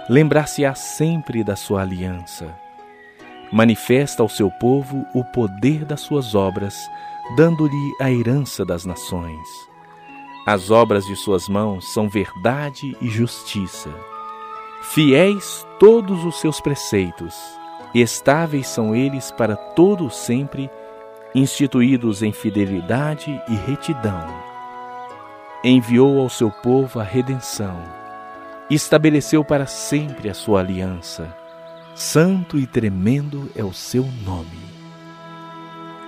Lembrar-se-á 0.09 0.75
sempre 0.75 1.45
da 1.45 1.57
sua 1.57 1.83
aliança. 1.83 2.59
Manifesta 3.53 4.23
ao 4.23 4.31
seu 4.31 4.51
povo 4.51 5.05
o 5.15 5.23
poder 5.25 5.85
das 5.85 6.01
suas 6.01 6.35
obras, 6.35 6.75
dando-lhe 7.37 7.93
a 8.01 8.11
herança 8.11 8.65
das 8.65 8.87
nações. 8.87 9.68
As 10.51 10.71
obras 10.71 11.05
de 11.05 11.15
suas 11.15 11.47
mãos 11.47 11.93
são 11.93 12.09
verdade 12.09 12.97
e 13.03 13.11
justiça. 13.11 13.91
Fiéis 14.81 15.67
todos 15.79 16.25
os 16.25 16.41
seus 16.41 16.59
preceitos, 16.59 17.35
estáveis 17.95 18.67
são 18.67 18.97
eles 18.97 19.31
para 19.31 19.55
todo 19.55 20.07
o 20.07 20.11
sempre, 20.11 20.71
instituídos 21.35 22.23
em 22.23 22.33
fidelidade 22.33 23.31
e 23.47 23.55
retidão. 23.57 24.27
Enviou 25.63 26.19
ao 26.19 26.31
seu 26.31 26.51
povo 26.51 26.99
a 26.99 27.05
redenção, 27.05 27.83
estabeleceu 28.71 29.45
para 29.45 29.67
sempre 29.67 30.31
a 30.31 30.35
sua 30.35 30.61
aliança. 30.61 31.31
Santo 31.95 32.59
e 32.59 32.67
tremendo 32.67 33.51
é 33.55 33.63
o 33.63 33.75
seu 33.75 34.05
nome. 34.25 34.65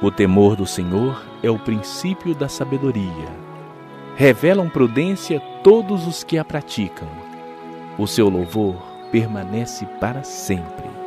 O 0.01 0.11
temor 0.11 0.57
do 0.57 0.65
Senhor 0.65 1.23
é 1.43 1.51
o 1.51 1.59
princípio 1.59 2.35
da 2.35 2.49
sabedoria 2.49 3.50
revelam 4.21 4.69
prudência 4.69 5.41
todos 5.65 6.07
os 6.07 6.23
que 6.23 6.37
a 6.37 6.45
praticam. 6.45 7.09
O 7.97 8.07
seu 8.07 8.29
louvor 8.29 8.77
permanece 9.11 9.87
para 9.99 10.23
sempre. 10.23 11.00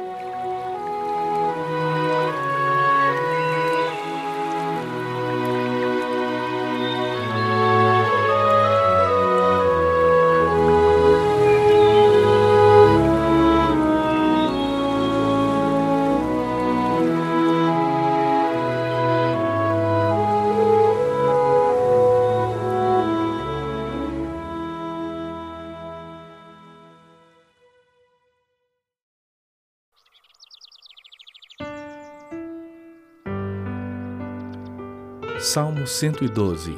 Salmo 35.54 35.86
112 35.86 36.76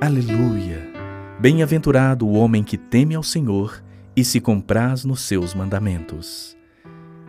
Aleluia! 0.00 0.82
Bem-aventurado 1.38 2.26
o 2.26 2.32
homem 2.32 2.64
que 2.64 2.76
teme 2.76 3.14
ao 3.14 3.22
Senhor 3.22 3.80
e 4.16 4.24
se 4.24 4.40
compraz 4.40 5.04
nos 5.04 5.20
seus 5.20 5.54
mandamentos. 5.54 6.56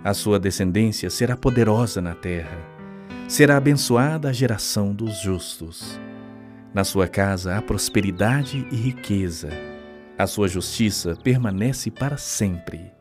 A 0.04 0.12
sua 0.16 0.40
descendência 0.40 1.08
será 1.12 1.38
poderosa 1.38 2.02
na 2.02 2.16
terra, 2.16 2.58
será 3.28 3.58
abençoada 3.58 4.30
a 4.30 4.34
geração 4.34 4.92
dos 4.92 5.22
justos. 5.22 6.00
Na 6.74 6.84
sua 6.84 7.08
casa 7.08 7.56
há 7.56 7.62
prosperidade 7.62 8.68
e 8.72 8.76
riqueza, 8.76 9.50
a 10.18 10.26
sua 10.26 10.48
justiça 10.48 11.16
permanece 11.24 11.92
para 11.92 12.18
sempre. 12.18 12.97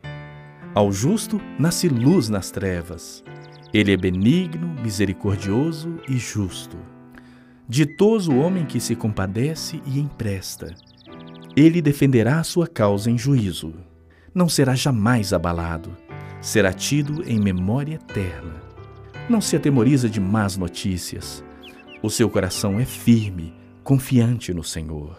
Ao 0.77 0.93
justo 0.93 1.41
nasce 1.59 1.89
luz 1.89 2.29
nas 2.29 2.51
trevas. 2.51 3.24
Ele 3.72 3.95
é 3.95 3.97
benigno, 3.97 4.77
misericordioso 4.83 5.99
e 6.07 6.18
justo. 6.18 6.77
Ditoso 7.66 8.31
o 8.31 8.39
homem 8.41 8.66
que 8.66 8.79
se 8.79 8.95
compadece 8.95 9.81
e 9.87 9.99
empresta. 9.99 10.74
Ele 11.57 11.81
defenderá 11.81 12.41
a 12.41 12.45
sua 12.45 12.66
causa 12.66 13.11
em 13.11 13.16
juízo. 13.16 13.72
Não 14.35 14.51
será 14.51 14.74
jamais 14.74 15.33
abalado. 15.33 15.97
Será 16.43 16.74
tido 16.74 17.22
em 17.27 17.41
memória 17.41 17.95
eterna. 17.95 18.61
Não 19.31 19.41
se 19.41 19.57
atemoriza 19.57 20.11
de 20.11 20.20
más 20.20 20.59
notícias. 20.59 21.43
O 22.03 22.11
seu 22.11 22.29
coração 22.29 22.79
é 22.79 22.85
firme, 22.85 23.55
confiante 23.83 24.53
no 24.53 24.62
Senhor. 24.62 25.18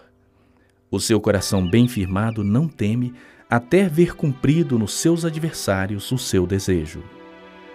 O 0.92 1.00
seu 1.00 1.20
coração 1.20 1.68
bem 1.68 1.88
firmado 1.88 2.44
não 2.44 2.68
teme 2.68 3.16
até 3.50 3.88
ver 3.88 4.16
cumprido 4.16 4.78
nos 4.78 4.94
seus 4.94 5.24
adversários 5.24 6.12
o 6.12 6.18
seu 6.18 6.46
desejo. 6.46 7.04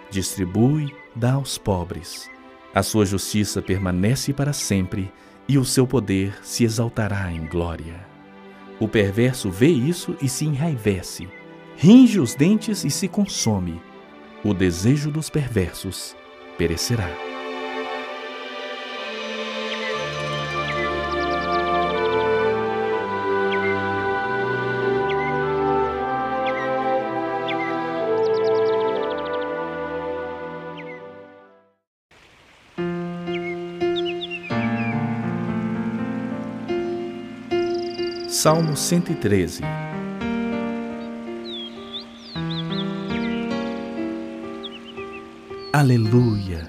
Distribui, 0.09 0.93
dá 1.15 1.33
aos 1.33 1.57
pobres. 1.57 2.29
A 2.73 2.83
sua 2.83 3.05
justiça 3.05 3.61
permanece 3.61 4.33
para 4.33 4.53
sempre 4.53 5.11
e 5.47 5.57
o 5.57 5.65
seu 5.65 5.85
poder 5.85 6.37
se 6.43 6.63
exaltará 6.63 7.31
em 7.31 7.45
glória. 7.45 8.05
O 8.79 8.87
perverso 8.87 9.49
vê 9.49 9.67
isso 9.67 10.15
e 10.21 10.27
se 10.27 10.45
enraivece, 10.45 11.27
ringe 11.75 12.19
os 12.19 12.35
dentes 12.35 12.83
e 12.83 12.89
se 12.89 13.07
consome. 13.07 13.81
O 14.43 14.53
desejo 14.53 15.09
dos 15.09 15.29
perversos 15.29 16.15
perecerá. 16.57 17.09
Salmo 38.43 38.75
113 38.75 39.61
Aleluia! 45.71 46.67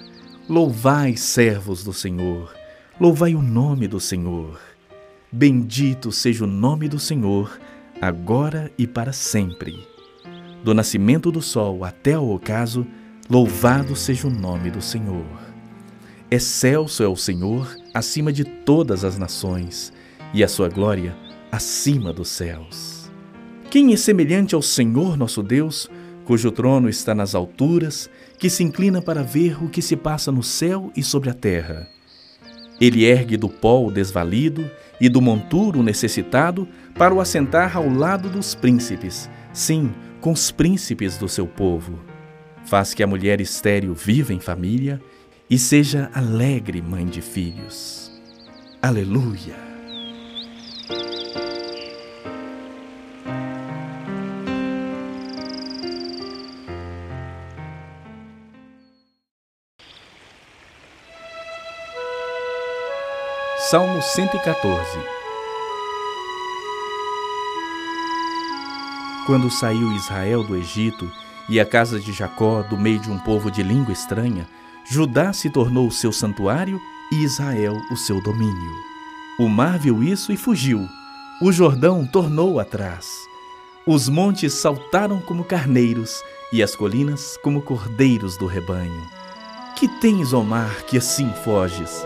Louvai, 0.48 1.16
servos 1.16 1.82
do 1.82 1.92
Senhor, 1.92 2.54
louvai 3.00 3.34
o 3.34 3.42
nome 3.42 3.88
do 3.88 3.98
Senhor. 3.98 4.60
Bendito 5.32 6.12
seja 6.12 6.44
o 6.44 6.46
nome 6.46 6.88
do 6.88 7.00
Senhor, 7.00 7.58
agora 8.00 8.70
e 8.78 8.86
para 8.86 9.12
sempre. 9.12 9.84
Do 10.62 10.74
nascimento 10.74 11.32
do 11.32 11.42
sol 11.42 11.82
até 11.82 12.12
ao 12.12 12.30
ocaso, 12.30 12.86
louvado 13.28 13.96
seja 13.96 14.28
o 14.28 14.30
nome 14.30 14.70
do 14.70 14.80
Senhor. 14.80 15.26
Excelso 16.30 17.02
é 17.02 17.08
o 17.08 17.16
Senhor 17.16 17.76
acima 17.92 18.32
de 18.32 18.44
todas 18.44 19.02
as 19.02 19.18
nações 19.18 19.92
e 20.32 20.44
a 20.44 20.46
sua 20.46 20.68
glória 20.68 21.23
acima 21.54 22.12
dos 22.12 22.28
céus. 22.28 23.10
Quem 23.70 23.92
é 23.92 23.96
semelhante 23.96 24.54
ao 24.54 24.62
Senhor 24.62 25.16
nosso 25.16 25.42
Deus, 25.42 25.88
cujo 26.24 26.50
trono 26.50 26.88
está 26.88 27.14
nas 27.14 27.34
alturas, 27.34 28.10
que 28.38 28.50
se 28.50 28.64
inclina 28.64 29.00
para 29.00 29.22
ver 29.22 29.62
o 29.62 29.68
que 29.68 29.80
se 29.80 29.96
passa 29.96 30.32
no 30.32 30.42
céu 30.42 30.90
e 30.96 31.02
sobre 31.02 31.30
a 31.30 31.34
terra? 31.34 31.88
Ele 32.80 33.04
ergue 33.04 33.36
do 33.36 33.48
pó 33.48 33.84
o 33.84 33.90
desvalido 33.90 34.68
e 35.00 35.08
do 35.08 35.20
monturo 35.20 35.78
o 35.78 35.82
necessitado 35.82 36.66
para 36.96 37.14
o 37.14 37.20
assentar 37.20 37.76
ao 37.76 37.88
lado 37.88 38.28
dos 38.28 38.54
príncipes, 38.54 39.30
sim, 39.52 39.92
com 40.20 40.32
os 40.32 40.50
príncipes 40.50 41.16
do 41.16 41.28
seu 41.28 41.46
povo. 41.46 42.00
Faz 42.64 42.94
que 42.94 43.02
a 43.02 43.06
mulher 43.06 43.40
estéril 43.40 43.94
viva 43.94 44.32
em 44.32 44.40
família 44.40 45.00
e 45.48 45.56
seja 45.56 46.10
alegre 46.12 46.82
mãe 46.82 47.06
de 47.06 47.20
filhos. 47.20 48.10
Aleluia! 48.82 49.74
Salmo 63.70 64.02
114 64.02 64.98
Quando 69.24 69.50
saiu 69.50 69.90
Israel 69.92 70.42
do 70.42 70.54
Egito 70.54 71.10
e 71.48 71.58
a 71.58 71.64
casa 71.64 71.98
de 71.98 72.12
Jacó 72.12 72.60
do 72.60 72.76
meio 72.76 72.98
de 72.98 73.10
um 73.10 73.18
povo 73.18 73.50
de 73.50 73.62
língua 73.62 73.90
estranha, 73.90 74.46
Judá 74.84 75.32
se 75.32 75.48
tornou 75.48 75.86
o 75.86 75.90
seu 75.90 76.12
santuário 76.12 76.78
e 77.10 77.22
Israel 77.22 77.74
o 77.90 77.96
seu 77.96 78.20
domínio. 78.22 78.74
O 79.38 79.48
mar 79.48 79.78
viu 79.78 80.02
isso 80.02 80.30
e 80.30 80.36
fugiu. 80.36 80.86
O 81.40 81.50
Jordão 81.50 82.06
tornou 82.06 82.60
atrás. 82.60 83.06
Os 83.86 84.10
montes 84.10 84.52
saltaram 84.52 85.22
como 85.22 85.42
carneiros 85.42 86.22
e 86.52 86.62
as 86.62 86.76
colinas 86.76 87.38
como 87.42 87.62
cordeiros 87.62 88.36
do 88.36 88.46
rebanho. 88.46 89.08
Que 89.74 89.88
tens, 89.88 90.34
ó 90.34 90.42
mar, 90.42 90.82
que 90.82 90.98
assim 90.98 91.32
foges? 91.44 92.04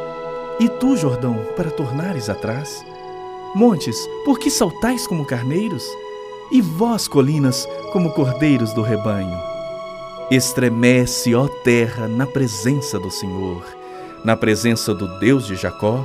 E 0.60 0.68
tu, 0.68 0.96
Jordão, 0.96 1.38
para 1.56 1.70
tornares 1.70 2.28
atrás? 2.28 2.84
Montes, 3.54 3.96
por 4.24 4.38
que 4.38 4.50
saltais 4.50 5.06
como 5.06 5.24
carneiros? 5.24 5.88
E 6.50 6.60
vós, 6.60 7.06
colinas, 7.06 7.68
como 7.92 8.10
cordeiros 8.10 8.72
do 8.72 8.82
rebanho? 8.82 9.38
Estremece, 10.30 11.34
ó 11.34 11.46
terra, 11.46 12.08
na 12.08 12.26
presença 12.26 12.98
do 12.98 13.10
Senhor, 13.10 13.64
na 14.24 14.36
presença 14.36 14.92
do 14.92 15.18
Deus 15.20 15.46
de 15.46 15.54
Jacó, 15.54 16.04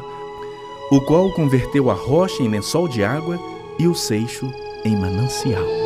o 0.91 1.01
qual 1.01 1.31
converteu 1.31 1.89
a 1.89 1.93
rocha 1.93 2.43
em 2.43 2.47
lençol 2.47 2.87
de 2.87 3.03
água 3.03 3.39
e 3.79 3.87
o 3.87 3.95
seixo 3.95 4.49
em 4.85 4.95
manancial. 4.95 5.82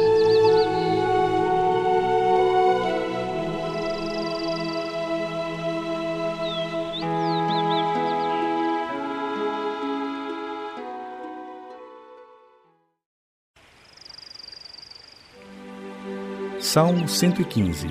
Salmo 16.78 17.08
115 17.08 17.88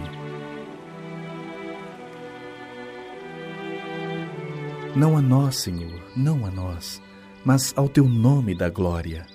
Não 4.95 5.17
a 5.17 5.21
nós, 5.21 5.57
Senhor, 5.57 6.01
não 6.17 6.47
a 6.47 6.53
nós, 6.53 7.03
mas 7.45 7.75
ao 7.77 7.89
teu 7.89 8.05
nome 8.05 8.55
da 8.55 8.71
glória, 8.71 9.27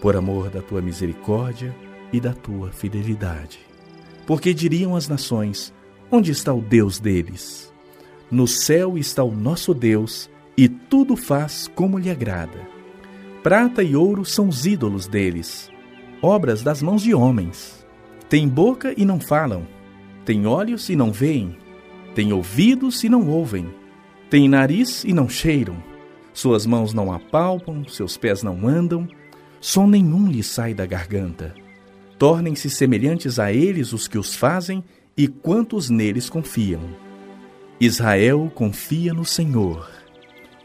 por 0.00 0.14
amor 0.14 0.48
da 0.48 0.62
tua 0.62 0.80
misericórdia 0.80 1.74
e 2.12 2.20
da 2.20 2.32
tua 2.32 2.70
fidelidade. 2.70 3.58
Porque 4.28 4.54
diriam 4.54 4.94
as 4.94 5.08
nações: 5.08 5.74
Onde 6.08 6.30
está 6.30 6.54
o 6.54 6.60
Deus 6.60 7.00
deles? 7.00 7.74
No 8.30 8.46
céu 8.46 8.96
está 8.96 9.24
o 9.24 9.32
nosso 9.32 9.74
Deus, 9.74 10.30
e 10.56 10.68
tudo 10.68 11.16
faz 11.16 11.66
como 11.66 11.98
lhe 11.98 12.10
agrada. 12.10 12.64
Prata 13.42 13.82
e 13.82 13.96
ouro 13.96 14.24
são 14.24 14.46
os 14.46 14.66
ídolos 14.66 15.08
deles, 15.08 15.68
obras 16.22 16.62
das 16.62 16.80
mãos 16.80 17.02
de 17.02 17.12
homens. 17.12 17.79
Tem 18.30 18.48
boca 18.48 18.94
e 18.96 19.04
não 19.04 19.18
falam, 19.18 19.66
tem 20.24 20.46
olhos 20.46 20.88
e 20.88 20.94
não 20.94 21.10
veem, 21.10 21.58
tem 22.14 22.32
ouvidos 22.32 23.02
e 23.02 23.08
não 23.08 23.28
ouvem, 23.28 23.68
tem 24.30 24.48
nariz 24.48 25.02
e 25.02 25.12
não 25.12 25.28
cheiram, 25.28 25.82
suas 26.32 26.64
mãos 26.64 26.94
não 26.94 27.12
apalpam, 27.12 27.84
seus 27.88 28.16
pés 28.16 28.44
não 28.44 28.68
andam, 28.68 29.08
som 29.60 29.88
nenhum 29.88 30.30
lhes 30.30 30.46
sai 30.46 30.72
da 30.72 30.86
garganta. 30.86 31.56
Tornem-se 32.20 32.70
semelhantes 32.70 33.40
a 33.40 33.52
eles 33.52 33.92
os 33.92 34.06
que 34.06 34.16
os 34.16 34.36
fazem 34.36 34.84
e 35.16 35.26
quantos 35.26 35.90
neles 35.90 36.30
confiam. 36.30 36.82
Israel 37.80 38.48
confia 38.54 39.12
no 39.12 39.24
Senhor. 39.24 39.90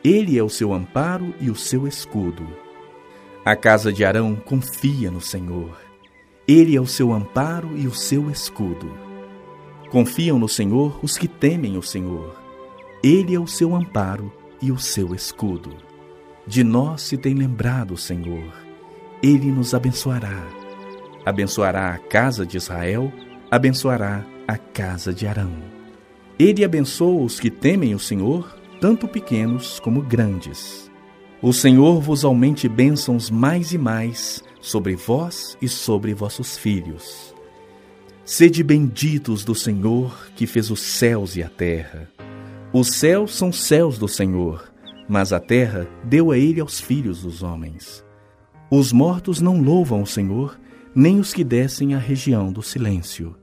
Ele 0.03 0.37
é 0.37 0.43
o 0.43 0.49
seu 0.49 0.71
amparo 0.71 1.33
e 1.41 1.49
o 1.49 1.55
seu 1.55 1.87
escudo. 1.87 2.47
A 3.43 3.55
casa 3.55 3.91
de 3.91 4.05
Arão 4.05 4.35
confia 4.35 5.09
no 5.09 5.19
Senhor. 5.19 5.84
Ele 6.47 6.75
é 6.75 6.81
o 6.81 6.85
seu 6.85 7.11
amparo 7.11 7.75
e 7.75 7.87
o 7.87 7.93
seu 7.93 8.29
escudo. 8.29 8.91
Confiam 9.89 10.37
no 10.37 10.47
Senhor 10.47 10.99
os 11.01 11.17
que 11.17 11.27
temem 11.27 11.75
o 11.75 11.81
Senhor. 11.81 12.35
Ele 13.03 13.33
é 13.33 13.39
o 13.39 13.47
seu 13.47 13.75
amparo 13.75 14.31
e 14.61 14.71
o 14.71 14.77
seu 14.77 15.15
escudo. 15.15 15.71
De 16.45 16.63
nós 16.63 17.01
se 17.01 17.17
tem 17.17 17.33
lembrado 17.33 17.95
o 17.95 17.97
Senhor. 17.97 18.53
Ele 19.23 19.51
nos 19.51 19.73
abençoará. 19.73 20.47
Abençoará 21.25 21.89
a 21.89 21.97
casa 21.97 22.45
de 22.45 22.57
Israel, 22.57 23.11
abençoará 23.49 24.23
a 24.47 24.55
casa 24.55 25.11
de 25.11 25.25
Arão. 25.25 25.51
Ele 26.37 26.63
abençoa 26.63 27.23
os 27.23 27.39
que 27.39 27.49
temem 27.49 27.95
o 27.95 27.99
Senhor, 27.99 28.55
tanto 28.79 29.07
pequenos 29.07 29.79
como 29.79 29.99
grandes. 29.99 30.91
O 31.41 31.51
Senhor 31.51 31.99
vos 32.01 32.23
aumente 32.23 32.69
bênçãos 32.69 33.31
mais 33.31 33.71
e 33.71 33.79
mais 33.79 34.43
sobre 34.65 34.95
vós 34.95 35.55
e 35.61 35.69
sobre 35.69 36.13
vossos 36.15 36.57
filhos. 36.57 37.33
Sede 38.25 38.63
benditos 38.63 39.45
do 39.45 39.53
Senhor 39.53 40.31
que 40.35 40.47
fez 40.47 40.71
os 40.71 40.79
céus 40.79 41.35
e 41.35 41.43
a 41.43 41.49
terra. 41.49 42.09
Os 42.73 42.87
céus 42.95 43.35
são 43.35 43.53
céus 43.53 43.99
do 43.99 44.07
Senhor, 44.07 44.73
mas 45.07 45.31
a 45.31 45.39
terra 45.39 45.87
deu 46.03 46.31
a 46.31 46.37
ele 46.37 46.59
aos 46.59 46.81
filhos 46.81 47.21
dos 47.21 47.43
homens. 47.43 48.03
Os 48.71 48.91
mortos 48.91 49.39
não 49.39 49.61
louvam 49.61 50.01
o 50.01 50.07
Senhor, 50.07 50.59
nem 50.95 51.19
os 51.19 51.31
que 51.31 51.43
descem 51.43 51.93
à 51.93 51.99
região 51.99 52.51
do 52.51 52.63
silêncio. 52.63 53.35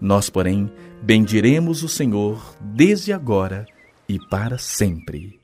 Nós, 0.00 0.30
porém, 0.30 0.70
bendiremos 1.02 1.82
o 1.82 1.88
Senhor 1.88 2.54
desde 2.60 3.12
agora 3.12 3.66
e 4.08 4.20
para 4.28 4.56
sempre. 4.56 5.40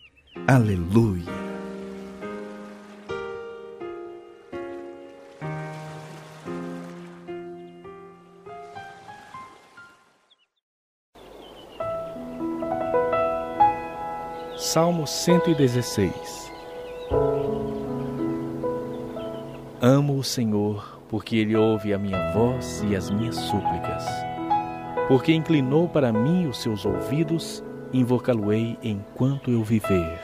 Aleluia. 0.46 1.45
Salmo 14.66 15.06
116 15.06 16.52
Amo 19.80 20.18
o 20.18 20.24
Senhor, 20.24 21.00
porque 21.08 21.36
Ele 21.36 21.54
ouve 21.54 21.94
a 21.94 21.98
minha 21.98 22.32
voz 22.32 22.82
e 22.90 22.96
as 22.96 23.08
minhas 23.08 23.36
súplicas. 23.36 24.04
Porque 25.06 25.32
inclinou 25.32 25.88
para 25.88 26.12
mim 26.12 26.48
os 26.48 26.60
seus 26.60 26.84
ouvidos, 26.84 27.62
invocá-lo-ei 27.92 28.76
enquanto 28.82 29.52
eu 29.52 29.62
viver. 29.62 30.20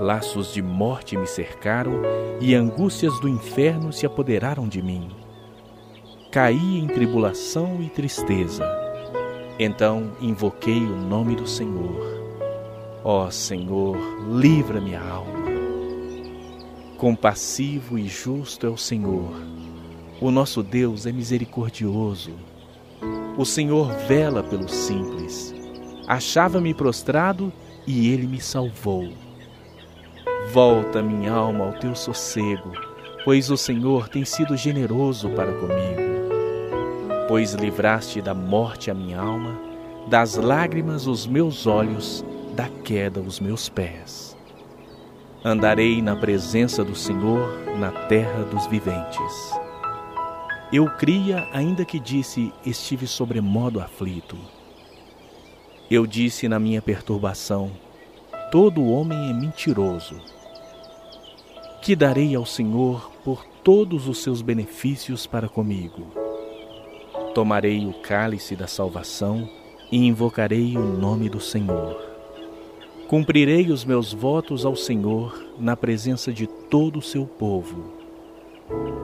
Laços 0.00 0.52
de 0.52 0.60
morte 0.60 1.16
me 1.16 1.28
cercaram 1.28 2.02
e 2.40 2.56
angústias 2.56 3.20
do 3.20 3.28
inferno 3.28 3.92
se 3.92 4.04
apoderaram 4.04 4.66
de 4.66 4.82
mim. 4.82 5.08
Caí 6.32 6.76
em 6.76 6.88
tribulação 6.88 7.80
e 7.80 7.88
tristeza. 7.88 8.66
Então 9.60 10.10
invoquei 10.20 10.80
o 10.80 10.96
nome 10.96 11.36
do 11.36 11.46
Senhor 11.46 12.20
Ó 13.04 13.28
Senhor, 13.30 13.96
livra 14.30 14.80
minha 14.80 15.00
alma. 15.02 15.42
Compassivo 16.96 17.98
e 17.98 18.06
justo 18.06 18.64
é 18.64 18.70
o 18.70 18.76
Senhor. 18.76 19.42
O 20.20 20.30
nosso 20.30 20.62
Deus 20.62 21.04
é 21.04 21.10
misericordioso. 21.10 22.30
O 23.36 23.44
Senhor 23.44 23.88
vela 24.06 24.40
pelos 24.40 24.70
simples. 24.70 25.52
Achava-me 26.06 26.72
prostrado 26.72 27.52
e 27.88 28.08
ele 28.08 28.24
me 28.28 28.40
salvou. 28.40 29.12
Volta, 30.52 31.02
minha 31.02 31.32
alma, 31.32 31.66
ao 31.66 31.72
teu 31.72 31.96
sossego, 31.96 32.70
pois 33.24 33.50
o 33.50 33.56
Senhor 33.56 34.08
tem 34.08 34.24
sido 34.24 34.56
generoso 34.56 35.28
para 35.30 35.52
comigo. 35.54 36.12
Pois 37.26 37.52
livraste 37.54 38.22
da 38.22 38.32
morte 38.32 38.92
a 38.92 38.94
minha 38.94 39.18
alma, 39.18 39.58
das 40.06 40.36
lágrimas 40.36 41.08
os 41.08 41.26
meus 41.26 41.66
olhos 41.66 42.24
da 42.54 42.68
queda 42.68 43.20
os 43.20 43.40
meus 43.40 43.68
pés. 43.68 44.36
Andarei 45.44 46.00
na 46.02 46.14
presença 46.14 46.84
do 46.84 46.94
Senhor 46.94 47.48
na 47.78 47.90
terra 48.06 48.44
dos 48.44 48.66
viventes. 48.66 49.50
Eu 50.72 50.86
cria, 50.96 51.48
ainda 51.52 51.84
que 51.84 51.98
disse, 51.98 52.52
estive 52.64 53.06
sobremodo 53.06 53.80
aflito. 53.80 54.38
Eu 55.90 56.06
disse 56.06 56.48
na 56.48 56.58
minha 56.58 56.80
perturbação: 56.80 57.72
todo 58.50 58.84
homem 58.84 59.30
é 59.30 59.32
mentiroso. 59.32 60.20
Que 61.82 61.96
darei 61.96 62.34
ao 62.34 62.46
Senhor 62.46 63.10
por 63.24 63.44
todos 63.64 64.06
os 64.06 64.22
seus 64.22 64.40
benefícios 64.40 65.26
para 65.26 65.48
comigo? 65.48 66.06
Tomarei 67.34 67.86
o 67.86 67.94
cálice 67.94 68.54
da 68.54 68.66
salvação 68.66 69.48
e 69.90 69.96
invocarei 70.06 70.76
o 70.76 70.96
nome 70.96 71.28
do 71.28 71.40
Senhor. 71.40 72.11
Cumprirei 73.12 73.70
os 73.70 73.84
meus 73.84 74.10
votos 74.10 74.64
ao 74.64 74.74
Senhor 74.74 75.38
na 75.58 75.76
presença 75.76 76.32
de 76.32 76.46
todo 76.46 76.98
o 76.98 77.02
seu 77.02 77.26
povo. 77.26 77.92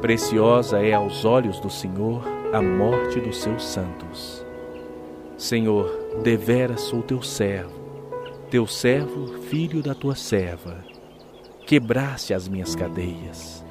Preciosa 0.00 0.82
é 0.82 0.94
aos 0.94 1.26
olhos 1.26 1.60
do 1.60 1.68
Senhor 1.68 2.24
a 2.50 2.62
morte 2.62 3.20
dos 3.20 3.36
seus 3.36 3.62
santos. 3.62 4.42
Senhor, 5.36 6.22
deveras 6.22 6.80
sou 6.80 7.02
teu 7.02 7.20
servo, 7.20 7.78
teu 8.50 8.66
servo, 8.66 9.42
filho 9.42 9.82
da 9.82 9.94
tua 9.94 10.14
serva. 10.14 10.82
Quebraste 11.66 12.32
as 12.32 12.48
minhas 12.48 12.74
cadeias. 12.74 13.62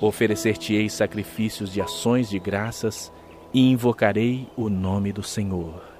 Oferecer-te-ei 0.00 0.88
sacrifícios 0.88 1.70
de 1.70 1.82
ações 1.82 2.30
de 2.30 2.38
graças 2.38 3.12
e 3.52 3.70
invocarei 3.70 4.48
o 4.56 4.70
nome 4.70 5.12
do 5.12 5.22
Senhor. 5.22 5.93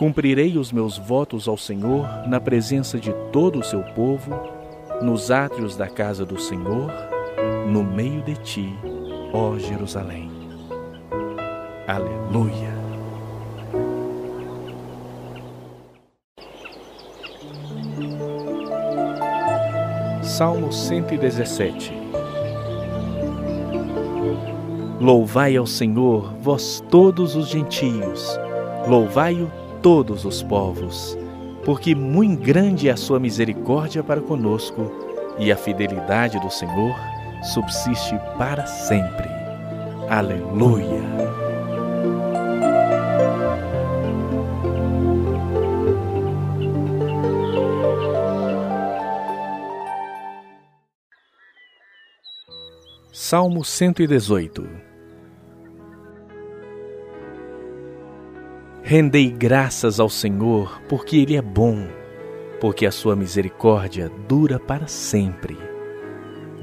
Cumprirei 0.00 0.56
os 0.56 0.72
meus 0.72 0.96
votos 0.96 1.46
ao 1.46 1.58
Senhor 1.58 2.08
na 2.26 2.40
presença 2.40 2.98
de 2.98 3.12
todo 3.30 3.58
o 3.58 3.62
seu 3.62 3.82
povo, 3.82 4.30
nos 5.02 5.30
átrios 5.30 5.76
da 5.76 5.90
casa 5.90 6.24
do 6.24 6.40
Senhor, 6.40 6.90
no 7.70 7.84
meio 7.84 8.22
de 8.22 8.34
ti, 8.36 8.74
ó 9.30 9.58
Jerusalém. 9.58 10.30
Aleluia. 11.86 12.70
Salmo 20.22 20.72
117 20.72 21.92
Louvai 24.98 25.58
ao 25.58 25.66
Senhor, 25.66 26.32
vós 26.40 26.82
todos 26.88 27.36
os 27.36 27.48
gentios, 27.48 28.40
louvai-o 28.88 29.59
todos 29.82 30.24
os 30.24 30.42
povos, 30.42 31.16
porque 31.64 31.94
muito 31.94 32.42
grande 32.42 32.88
é 32.88 32.92
a 32.92 32.96
sua 32.96 33.18
misericórdia 33.18 34.02
para 34.02 34.20
conosco 34.20 34.90
e 35.38 35.50
a 35.50 35.56
fidelidade 35.56 36.38
do 36.40 36.50
Senhor 36.50 36.94
subsiste 37.42 38.18
para 38.36 38.66
sempre. 38.66 39.28
Aleluia. 40.08 41.00
Salmo 53.12 53.64
118 53.64 54.79
Rendei 58.90 59.30
graças 59.30 60.00
ao 60.00 60.08
Senhor, 60.08 60.82
porque 60.88 61.18
Ele 61.18 61.36
é 61.36 61.40
bom, 61.40 61.86
porque 62.60 62.84
a 62.84 62.90
sua 62.90 63.14
misericórdia 63.14 64.10
dura 64.26 64.58
para 64.58 64.88
sempre. 64.88 65.56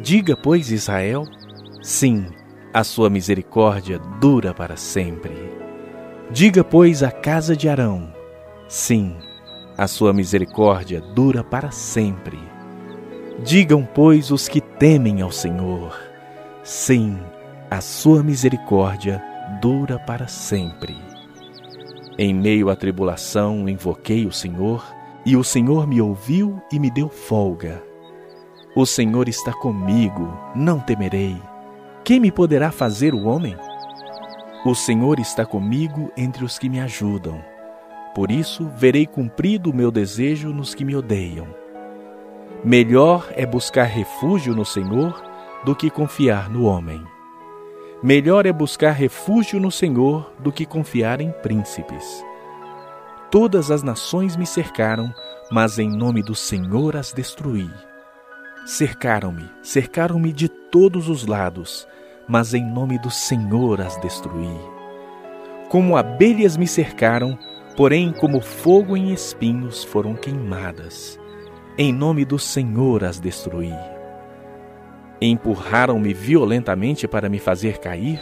Diga, 0.01 0.35
pois, 0.35 0.69
Israel, 0.69 1.23
sim, 1.81 2.25
a 2.73 2.83
sua 2.83 3.09
misericórdia 3.09 3.97
dura 4.19 4.53
para 4.53 4.75
sempre. 4.75 5.53
Diga, 6.29 6.65
pois, 6.65 7.01
a 7.01 7.11
casa 7.11 7.55
de 7.55 7.69
Arão, 7.69 8.13
sim, 8.67 9.15
a 9.77 9.87
sua 9.87 10.11
misericórdia 10.11 10.99
dura 10.99 11.45
para 11.45 11.71
sempre. 11.71 12.39
Digam, 13.41 13.87
pois, 13.95 14.31
os 14.31 14.49
que 14.49 14.59
temem 14.59 15.21
ao 15.21 15.31
Senhor, 15.31 15.97
sim, 16.61 17.17
a 17.71 17.79
sua 17.79 18.21
misericórdia 18.21 19.23
dura 19.61 19.97
para 19.97 20.27
sempre. 20.27 21.06
Em 22.19 22.33
meio 22.33 22.71
à 22.71 22.75
tribulação, 22.75 23.69
invoquei 23.69 24.25
o 24.25 24.31
Senhor, 24.31 24.83
e 25.23 25.37
o 25.37 25.43
Senhor 25.43 25.85
me 25.85 26.01
ouviu 26.01 26.59
e 26.71 26.79
me 26.79 26.89
deu 26.89 27.09
folga. 27.09 27.83
O 28.75 28.87
Senhor 28.87 29.29
está 29.29 29.53
comigo, 29.53 30.35
não 30.55 30.79
temerei. 30.79 31.37
Quem 32.03 32.19
me 32.19 32.31
poderá 32.31 32.71
fazer 32.71 33.13
o 33.13 33.25
homem? 33.25 33.55
O 34.65 34.73
Senhor 34.73 35.19
está 35.19 35.45
comigo 35.45 36.11
entre 36.17 36.43
os 36.43 36.57
que 36.57 36.67
me 36.67 36.79
ajudam. 36.79 37.39
Por 38.15 38.31
isso, 38.31 38.67
verei 38.75 39.05
cumprido 39.05 39.69
o 39.69 39.75
meu 39.75 39.91
desejo 39.91 40.49
nos 40.49 40.73
que 40.73 40.83
me 40.83 40.95
odeiam. 40.95 41.47
Melhor 42.63 43.31
é 43.35 43.45
buscar 43.45 43.83
refúgio 43.83 44.55
no 44.55 44.65
Senhor 44.65 45.23
do 45.63 45.75
que 45.75 45.91
confiar 45.91 46.49
no 46.49 46.65
homem. 46.65 46.99
Melhor 48.03 48.45
é 48.45 48.53
buscar 48.53 48.91
refúgio 48.91 49.59
no 49.59 49.71
Senhor 49.71 50.31
do 50.37 50.51
que 50.51 50.67
confiar 50.67 51.19
em 51.19 51.31
príncipes. 51.31 52.23
Todas 53.31 53.71
as 53.71 53.81
nações 53.81 54.37
me 54.37 54.45
cercaram, 54.45 55.11
mas 55.51 55.79
em 55.79 55.89
nome 55.89 56.21
do 56.21 56.35
Senhor 56.35 56.95
as 56.95 57.11
destruí. 57.11 57.67
Cercaram-me, 58.67 59.49
cercaram-me 59.63 60.31
de 60.31 60.47
todos 60.47 61.09
os 61.09 61.25
lados, 61.25 61.87
mas 62.27 62.53
em 62.53 62.63
nome 62.63 62.99
do 62.99 63.09
Senhor 63.09 63.81
as 63.81 63.97
destruí. 63.97 64.55
Como 65.69 65.97
abelhas 65.97 66.55
me 66.55 66.67
cercaram, 66.67 67.37
porém 67.75 68.11
como 68.11 68.41
fogo 68.41 68.95
em 68.95 69.11
espinhos 69.11 69.83
foram 69.83 70.13
queimadas. 70.13 71.19
Em 71.79 71.91
nome 71.91 72.25
do 72.25 72.37
Senhor 72.37 73.03
as 73.03 73.19
destruí. 73.19 73.73
Empurraram-me 75.21 76.13
violentamente 76.13 77.07
para 77.07 77.27
me 77.27 77.39
fazer 77.39 77.79
cair, 77.79 78.21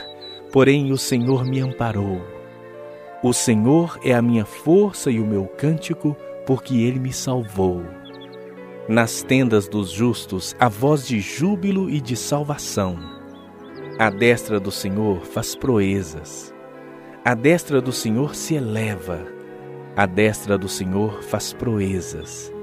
porém 0.52 0.91
o 0.91 0.98
Senhor 0.98 1.43
me 1.43 1.60
amparou. 1.60 2.22
O 3.22 3.34
Senhor 3.34 4.00
é 4.04 4.14
a 4.14 4.22
minha 4.22 4.46
força 4.46 5.12
e 5.12 5.20
o 5.20 5.26
meu 5.26 5.46
cântico, 5.46 6.16
porque 6.46 6.76
ele 6.82 7.00
me 7.00 7.12
salvou. 7.12 7.84
Nas 8.88 9.24
tendas 9.24 9.68
dos 9.68 9.89
justos 9.89 10.56
a 10.60 10.70
voz 10.70 11.08
de 11.08 11.20
júbilo 11.20 11.89
e 11.89 12.00
de 12.00 12.16
salvação. 12.16 12.98
A 13.98 14.10
destra 14.10 14.60
do 14.60 14.72
Senhor 14.72 15.26
faz 15.26 15.56
proezas. 15.56 16.54
A 17.26 17.34
destra 17.34 17.82
do 17.82 17.91
Senhor 17.91 18.36
se 18.36 18.56
eleva. 18.56 19.26
A 19.98 20.06
destra 20.06 20.58
do 20.58 20.70
Senhor 20.70 21.24
faz 21.24 21.52
proezas. 21.52 22.54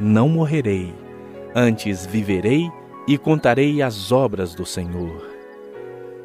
Não 0.00 0.28
morrerei, 0.28 0.94
antes 1.54 2.06
viverei 2.06 2.70
e 3.06 3.18
contarei 3.18 3.82
as 3.82 4.12
obras 4.12 4.54
do 4.54 4.64
Senhor. 4.64 5.30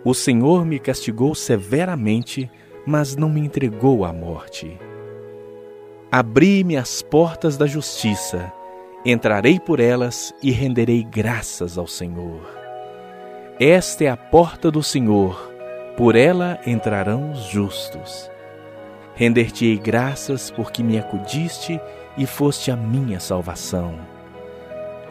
O 0.03 0.13
Senhor 0.13 0.65
me 0.65 0.79
castigou 0.79 1.35
severamente, 1.35 2.49
mas 2.85 3.15
não 3.15 3.29
me 3.29 3.41
entregou 3.41 4.05
à 4.05 4.13
morte. 4.13 4.77
Abri-me 6.11 6.77
as 6.77 7.01
portas 7.01 7.57
da 7.57 7.65
justiça, 7.65 8.51
entrarei 9.05 9.59
por 9.59 9.79
elas 9.79 10.33
e 10.41 10.51
renderei 10.51 11.03
graças 11.03 11.77
ao 11.77 11.87
Senhor. 11.87 12.41
Esta 13.59 14.05
é 14.05 14.07
a 14.07 14.15
porta 14.15 14.71
do 14.71 14.81
Senhor, 14.83 15.51
por 15.97 16.15
ela 16.15 16.59
entrarão 16.65 17.31
os 17.31 17.43
justos. 17.45 18.29
Render-te-ei 19.15 19.77
graças 19.77 20.51
porque 20.51 20.83
me 20.83 20.97
acudiste 20.99 21.81
e 22.17 22.25
foste 22.25 22.69
a 22.69 22.75
minha 22.75 23.19
salvação. 23.19 24.16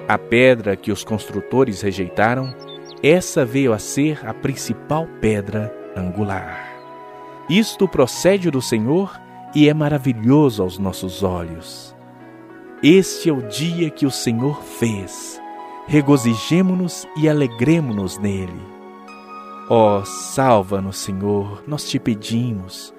A 0.09 0.17
pedra 0.17 0.77
que 0.77 0.93
os 0.93 1.03
construtores 1.03 1.83
rejeitaram, 1.83 2.55
essa 3.03 3.45
veio 3.45 3.73
a 3.73 3.79
ser 3.79 4.25
a 4.25 4.33
principal 4.33 5.07
pedra 5.21 5.75
angular. 5.97 6.77
Isto 7.51 7.89
procede 7.89 8.49
do 8.49 8.63
Senhor 8.63 9.21
e 9.53 9.69
é 9.69 9.75
maravilhoso 9.75 10.63
aos 10.63 10.79
nossos 10.79 11.25
olhos. 11.25 11.95
Este 12.83 13.29
é 13.29 13.33
o 13.33 13.43
dia 13.49 13.91
que 13.91 14.07
o 14.07 14.11
Senhor 14.11 14.63
fez. 14.63 15.41
Regozijemo-nos 15.89 17.07
e 17.17 17.29
alegremo-nos 17.29 18.17
nele. 18.19 18.61
Ó, 19.69 19.99
oh, 19.99 20.05
salva-nos, 20.05 20.99
Senhor, 20.99 21.65
nós 21.67 21.89
te 21.89 21.99
pedimos. 21.99 22.95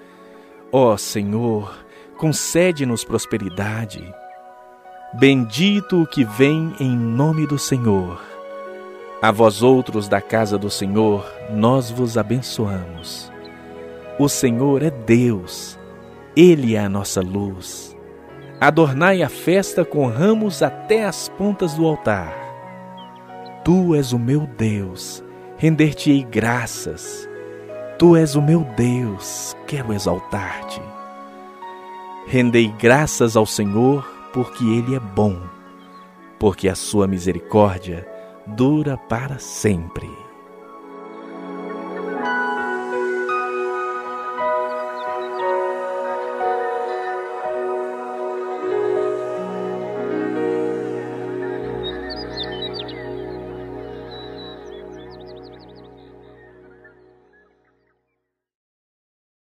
Ó 0.74 0.94
oh, 0.94 0.98
Senhor, 0.98 1.74
concede-nos 2.18 3.06
prosperidade. 3.06 4.14
Bendito 5.14 6.02
o 6.02 6.06
que 6.06 6.26
vem 6.26 6.76
em 6.82 6.96
nome 6.96 7.48
do 7.48 7.58
Senhor. 7.58 8.22
A 9.22 9.32
vós 9.32 9.64
outros 9.64 10.10
da 10.10 10.20
casa 10.20 10.58
do 10.58 10.70
Senhor, 10.70 11.26
nós 11.50 11.90
vos 11.90 12.18
abençoamos. 12.18 13.32
O 14.20 14.28
Senhor 14.28 14.84
é 14.84 14.90
Deus, 14.90 15.80
Ele 16.36 16.76
é 16.76 16.80
a 16.80 16.90
nossa 16.90 17.22
luz. 17.22 17.96
Adornai 18.60 19.24
a 19.24 19.30
festa 19.30 19.86
com 19.86 20.08
ramos 20.08 20.62
até 20.62 21.06
as 21.06 21.30
pontas 21.30 21.74
do 21.76 21.88
altar. 21.88 22.36
Tu 23.64 23.96
és 23.96 24.12
o 24.12 24.20
meu 24.20 24.42
Deus, 24.58 25.24
render-te-ei 25.58 26.24
graças. 26.24 27.28
Tu 27.98 28.18
és 28.18 28.36
o 28.36 28.42
meu 28.42 28.68
Deus, 28.76 29.56
quero 29.66 29.94
exaltar-te. 29.94 30.82
Rendei 32.28 32.68
graças 32.78 33.38
ao 33.38 33.46
Senhor, 33.46 34.17
porque 34.38 34.64
Ele 34.66 34.94
é 34.94 35.00
bom, 35.00 35.36
porque 36.40 36.70
a 36.70 36.76
sua 36.76 37.08
misericórdia 37.08 38.08
dura 38.46 38.96
para 38.96 39.40
sempre. 39.40 40.27